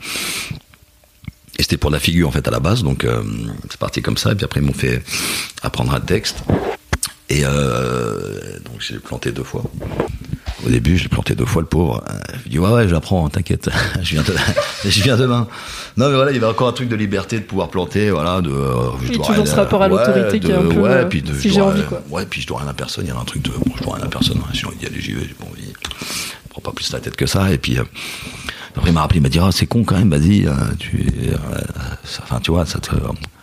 [1.59, 3.21] Et c'était pour la figure en fait à la base, donc euh,
[3.69, 4.31] c'est parti comme ça.
[4.31, 5.03] Et puis après ils m'ont fait
[5.63, 6.45] apprendre un texte.
[7.29, 9.65] Et euh, donc j'ai planté deux fois.
[10.67, 12.03] Au début, j'ai planté deux fois le pauvre.
[12.09, 13.71] Euh, Je lui dis ouais ouais, j'apprends, t'inquiète,
[14.03, 14.33] je viens, te-
[14.89, 15.47] je viens demain.
[15.97, 18.41] Non mais voilà, il y avait encore un truc de liberté de pouvoir planter, voilà,
[18.41, 18.51] de.
[18.51, 20.91] euh, je dois toujours ce rapport à ouais, l'autorité qui est un de- peu, Ouais,
[20.91, 22.03] euh, puis de, si je j'ai dois envie, quoi.
[22.11, 23.05] Ouais, puis je dois rien à personne.
[23.05, 24.39] Il y a un truc de bon, je dois rien à personne.
[24.43, 25.63] hein, sinon il dit allez j'y vais, j'ai pas envie.
[25.73, 27.53] Je prends pas plus la tête que ça.
[27.53, 27.79] Et puis.
[27.79, 27.85] euh,
[28.77, 30.47] après, il m'a rappelé, il m'a dit, ah, c'est con quand même, vas-y,
[30.79, 31.05] tu,
[32.23, 32.91] enfin, tu vois, ça te,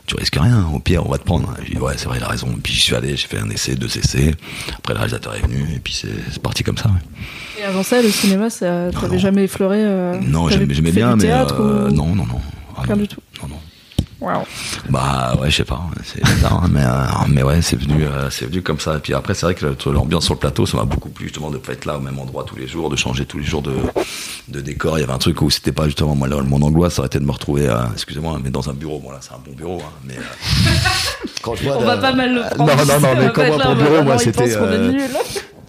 [0.06, 0.66] tu risques rien.
[0.74, 1.54] Au pire, on va te prendre.
[1.66, 2.48] J'ai dit, ouais, c'est vrai, il a raison.
[2.62, 4.34] Puis j'y suis allé, j'ai fait un essai, deux essais.
[4.78, 6.90] Après, le réalisateur est venu, et puis c'est parti comme ça.
[6.90, 7.62] ouais.
[7.62, 11.24] Et avant ça, le cinéma, ça t'avais jamais effleuré euh, Non, j'aimais bien, mais.
[11.24, 12.40] théâtre euh, ou- Non, non, non.
[12.78, 13.02] Ah, Rien non.
[13.04, 13.22] du tout.
[13.42, 13.55] Non, non.
[14.22, 14.44] Waouh.
[14.90, 18.30] Bah ouais, je sais pas, c'est bizarre, hein, mais euh, mais ouais, c'est venu, euh,
[18.30, 18.96] c'est venu comme ça.
[18.96, 21.52] Et puis après, c'est vrai que l'ambiance sur le plateau, ça m'a beaucoup plu justement
[21.52, 23.62] de pas être là au même endroit tous les jours, de changer tous les jours
[23.62, 23.74] de
[24.48, 24.98] de décor.
[24.98, 27.08] Il y avait un truc où c'était pas justement moi là, mon angoisse, ça aurait
[27.08, 29.00] été de me retrouver, euh, excusez-moi, mais dans un bureau.
[29.00, 30.72] Bon là, c'est un bon bureau, hein, mais euh,
[31.42, 32.76] quand je vois On va pas mal le prendre.
[32.76, 34.56] Non, non, non, mais pas comme être moi là, pour on va bureau, moi c'était.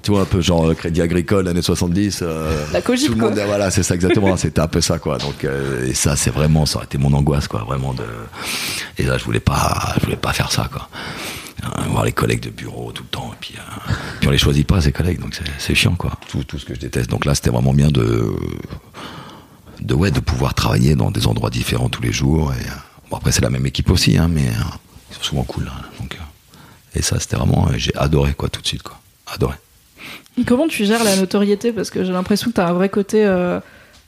[0.07, 3.19] Tu vois un peu genre euh, Crédit Agricole années 70 euh, La Cogip, tout le
[3.19, 3.31] quoi.
[3.31, 5.19] monde voilà c'est ça exactement c'était un peu ça quoi.
[5.19, 8.05] Donc euh, et ça c'est vraiment ça aurait été mon angoisse quoi vraiment de
[8.99, 10.89] et là je voulais pas je voulais pas faire ça quoi.
[11.91, 14.65] Voir les collègues de bureau tout le temps et puis euh, puis on les choisit
[14.65, 16.13] pas ces collègues donc c'est chiant quoi.
[16.29, 17.11] Tout tout ce que je déteste.
[17.11, 18.33] Donc là c'était vraiment bien de
[19.81, 22.65] de ouais de pouvoir travailler dans des endroits différents tous les jours et
[23.11, 24.63] bon après c'est la même équipe aussi hein mais euh,
[25.11, 26.17] ils sont souvent cool hein, donc
[26.95, 29.01] et ça c'était vraiment j'ai adoré quoi tout de suite quoi.
[29.35, 29.57] Adoré
[30.45, 33.25] Comment tu gères la notoriété Parce que j'ai l'impression que t'as un vrai côté.
[33.25, 33.61] euh,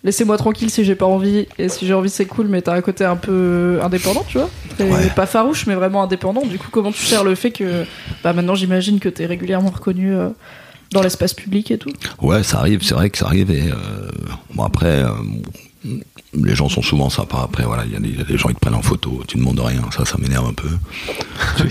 [0.04, 2.82] Laissez-moi tranquille si j'ai pas envie, et si j'ai envie c'est cool, mais t'as un
[2.82, 4.48] côté un peu indépendant, tu vois
[4.78, 5.10] Ouais.
[5.16, 6.42] Pas farouche, mais vraiment indépendant.
[6.46, 7.84] Du coup, comment tu gères le fait que.
[8.22, 10.28] Bah maintenant, j'imagine que t'es régulièrement reconnu euh,
[10.92, 11.90] dans l'espace public et tout?
[12.22, 13.50] Ouais, ça arrive, c'est vrai que ça arrive.
[13.50, 13.74] Et euh,
[14.54, 15.08] bon, après, euh,
[16.34, 17.42] les gens sont souvent sympas.
[17.42, 18.82] Après, voilà, il y, a des- il y a des gens qui te prennent en
[18.82, 19.82] photo, tu ne demandes rien.
[19.96, 20.68] Ça, ça m'énerve un peu.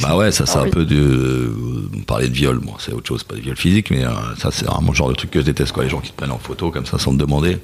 [0.01, 2.59] bah ouais, ça, c'est Ah un peu de euh, parler de viol.
[2.59, 5.09] Bon, c'est autre chose, pas de viol physique, mais euh, ça, c'est vraiment le genre
[5.09, 5.83] de truc que je déteste, quoi.
[5.83, 7.57] Les gens qui te prennent en photo comme ça sans te demander.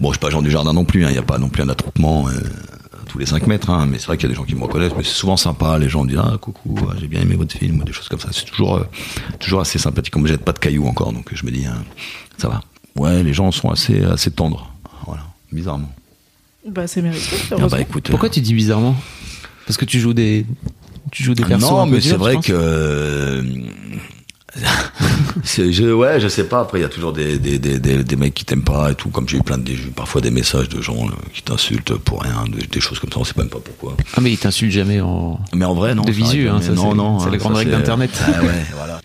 [0.00, 1.04] Bon, je suis pas Jean du Jardin non plus.
[1.04, 2.28] hein, Il n'y a pas non plus un attroupement.
[2.28, 2.32] euh,
[3.08, 4.62] tous les 5 mètres, hein, mais c'est vrai qu'il y a des gens qui me
[4.62, 7.80] reconnaissent, mais c'est souvent sympa, les gens disent ah coucou, j'ai bien aimé votre film,
[7.80, 8.84] ou des choses comme ça, c'est toujours euh,
[9.40, 10.12] toujours assez sympathique.
[10.12, 11.74] Comme jette pas de cailloux encore, donc je me dis hein,
[12.38, 12.60] ça va.
[12.94, 14.72] Ouais, les gens sont assez assez tendres,
[15.52, 15.92] bizarrement.
[16.68, 18.94] Bah, c'est mérité, Ah bah écoute, Pourquoi euh, tu dis bizarrement
[19.66, 20.44] Parce que tu joues des,
[21.10, 23.42] tu joues des persos non, mais c'est vrai que euh,
[25.44, 26.60] je, ouais, je sais pas.
[26.60, 28.94] Après, il y a toujours des, des, des, des, des mecs qui t'aiment pas et
[28.94, 29.08] tout.
[29.10, 32.22] Comme j'ai eu plein de, eu parfois des messages de gens euh, qui t'insultent pour
[32.22, 33.18] rien, des, des choses comme ça.
[33.20, 33.96] On sait même pas pourquoi.
[34.16, 35.40] Ah mais ils t'insultent jamais en.
[35.54, 36.02] Mais en vrai, non.
[36.02, 37.18] De visu, hein, ça, non, c'est- non.
[37.20, 38.10] c'est hein, la grande règle d'Internet.
[38.26, 39.00] Ah ouais, voilà.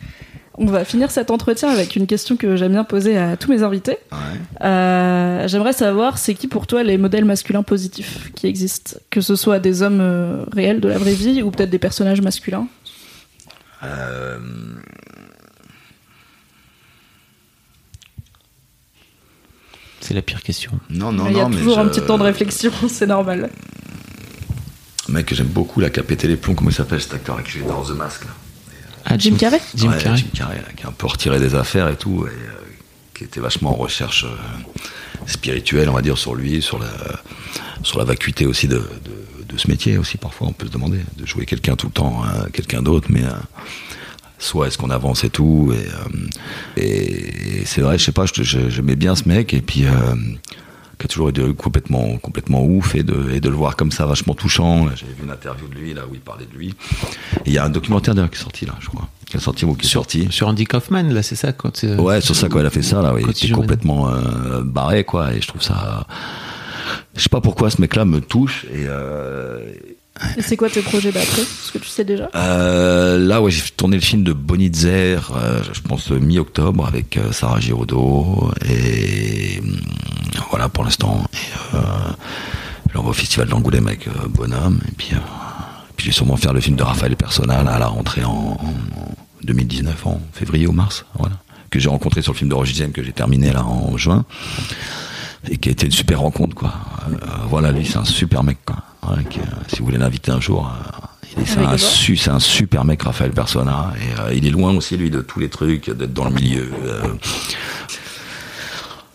[0.57, 3.61] On va finir cet entretien avec une question que j'aime bien poser à tous mes
[3.63, 3.97] invités.
[4.11, 4.17] Ouais.
[4.65, 8.97] Euh, J'aimerais savoir, c'est qui pour toi les modèles masculins positifs qui existent?
[9.09, 12.21] Que ce soit des hommes euh, réels de la vraie vie ou peut-être des personnages
[12.21, 12.67] masculins?
[13.83, 14.39] Euh,
[19.99, 20.71] C'est la pire question.
[20.89, 23.49] non, non, Mais Il y a mais toujours un petit temps de réflexion, c'est normal.
[25.09, 27.13] Un mec que j'aime beaucoup, là, qui a pété les plombs, comment il s'appelle cet
[27.15, 28.31] acteur avec qui dans The Mask là?
[29.05, 30.17] Ah, Jim Carrey Jim Ouais, Carrey.
[30.17, 32.51] Jim Carrey, qui est un peu retiré des affaires et tout, et euh,
[33.13, 34.35] qui était vachement en recherche euh,
[35.27, 36.87] spirituelle, on va dire, sur lui, sur la,
[37.83, 40.17] sur la vacuité aussi de, de, de ce métier aussi.
[40.17, 43.23] Parfois, on peut se demander de jouer quelqu'un tout le temps, hein, quelqu'un d'autre, mais
[43.23, 43.29] euh,
[44.39, 45.73] soit est-ce qu'on avance et tout.
[45.73, 49.85] Et, euh, et c'est vrai, je sais pas, j'aimais bien ce mec, et puis.
[49.85, 49.91] euh,
[50.99, 54.05] qui a toujours été complètement complètement ouf et de et de le voir comme ça
[54.05, 54.87] vachement touchant.
[54.95, 56.73] J'avais vu une interview de lui là où il parlait de lui.
[57.45, 59.07] Et il y a un documentaire d'ailleurs qui est sorti là je crois.
[59.25, 60.27] Qui est sorti ou qui est Sur, sorti.
[60.29, 62.83] sur Andy Kaufman, là, c'est ça quand euh, Ouais, sur ça, quand elle a fait
[62.83, 66.05] ça, là, ouais, il était il complètement euh, barré, quoi, et je trouve ça.
[67.15, 69.73] Je sais pas pourquoi ce mec-là me touche, et euh,
[70.39, 72.29] C'est quoi tes projets d'après Ce que tu sais déjà?
[72.35, 77.31] Euh, là, ouais, j'ai tourné le film de Bonitzer, euh, je pense mi-octobre, avec euh,
[77.33, 79.77] Sarah Giraudot, et hum,
[80.49, 81.23] voilà pour l'instant.
[81.33, 81.77] Et,
[82.89, 85.09] je l'envoie au festival d'Angoulême avec Bonhomme, et puis,
[85.97, 88.73] puis je vais sûrement faire le film de Raphaël Personnal à la rentrée en, en
[89.43, 91.35] 2019, en février ou mars, voilà.
[91.71, 94.23] Que j'ai rencontré sur le film de Roger que j'ai terminé là en juin.
[95.49, 96.73] Et qui a été une super rencontre, quoi.
[97.49, 98.77] Voilà, lui, c'est un super mec, quoi.
[99.29, 103.03] Qui, euh, si vous voulez l'inviter un jour, euh, c'est un, su- un super mec,
[103.03, 103.91] Raphaël Persona.
[103.99, 106.71] Et euh, il est loin aussi, lui, de tous les trucs, d'être dans le milieu.
[106.85, 107.01] euh.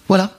[0.08, 0.30] Voilà.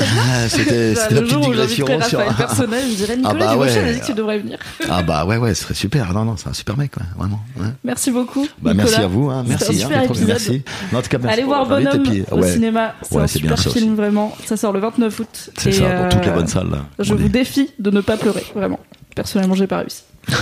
[0.00, 1.86] Ah, C'était Bah, la petite digression.
[1.86, 3.94] j'inviterai sur- Raphaël Personnel, je dirais Nicolas bah Dubochet, ouais.
[3.94, 4.58] dit que tu devrais venir.
[4.90, 6.12] Ah bah ouais, ouais, ce serait super.
[6.12, 7.40] Non, non, c'est un super mec, ouais, vraiment.
[7.58, 7.66] ouais.
[7.84, 8.46] Merci beaucoup.
[8.60, 9.82] Bah, merci à vous, hein, merci.
[9.84, 10.62] un hein, super merci.
[10.92, 13.58] Non, en tout cas, merci Allez voir Bonhomme puis, au cinéma, c'est un bien super
[13.58, 13.96] ça film aussi.
[13.96, 14.36] vraiment.
[14.44, 15.50] Ça sort le 29 août.
[15.56, 16.70] C'est ça, dans toutes les euh, bonnes salles.
[16.70, 16.84] Là.
[16.98, 18.80] Je On vous est- défie de ne pas pleurer, vraiment.
[19.16, 20.04] Personnellement, j'ai pas réussi.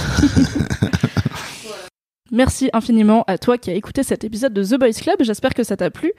[2.33, 5.19] Merci infiniment à toi qui as écouté cet épisode de The Boys Club.
[5.21, 6.13] J'espère que ça t'a plu.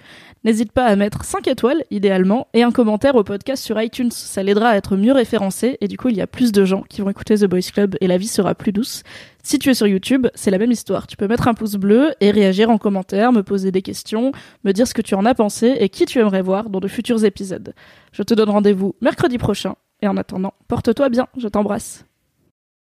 [0.45, 4.11] N'hésite pas à mettre 5 étoiles, idéalement, et un commentaire au podcast sur iTunes.
[4.11, 6.83] Ça l'aidera à être mieux référencé, et du coup, il y a plus de gens
[6.83, 9.03] qui vont écouter The Boys Club, et la vie sera plus douce.
[9.43, 11.07] Si tu es sur YouTube, c'est la même histoire.
[11.07, 14.31] Tu peux mettre un pouce bleu et réagir en commentaire, me poser des questions,
[14.63, 16.87] me dire ce que tu en as pensé et qui tu aimerais voir dans de
[16.87, 17.73] futurs épisodes.
[18.13, 22.05] Je te donne rendez-vous mercredi prochain, et en attendant, porte-toi bien, je t'embrasse.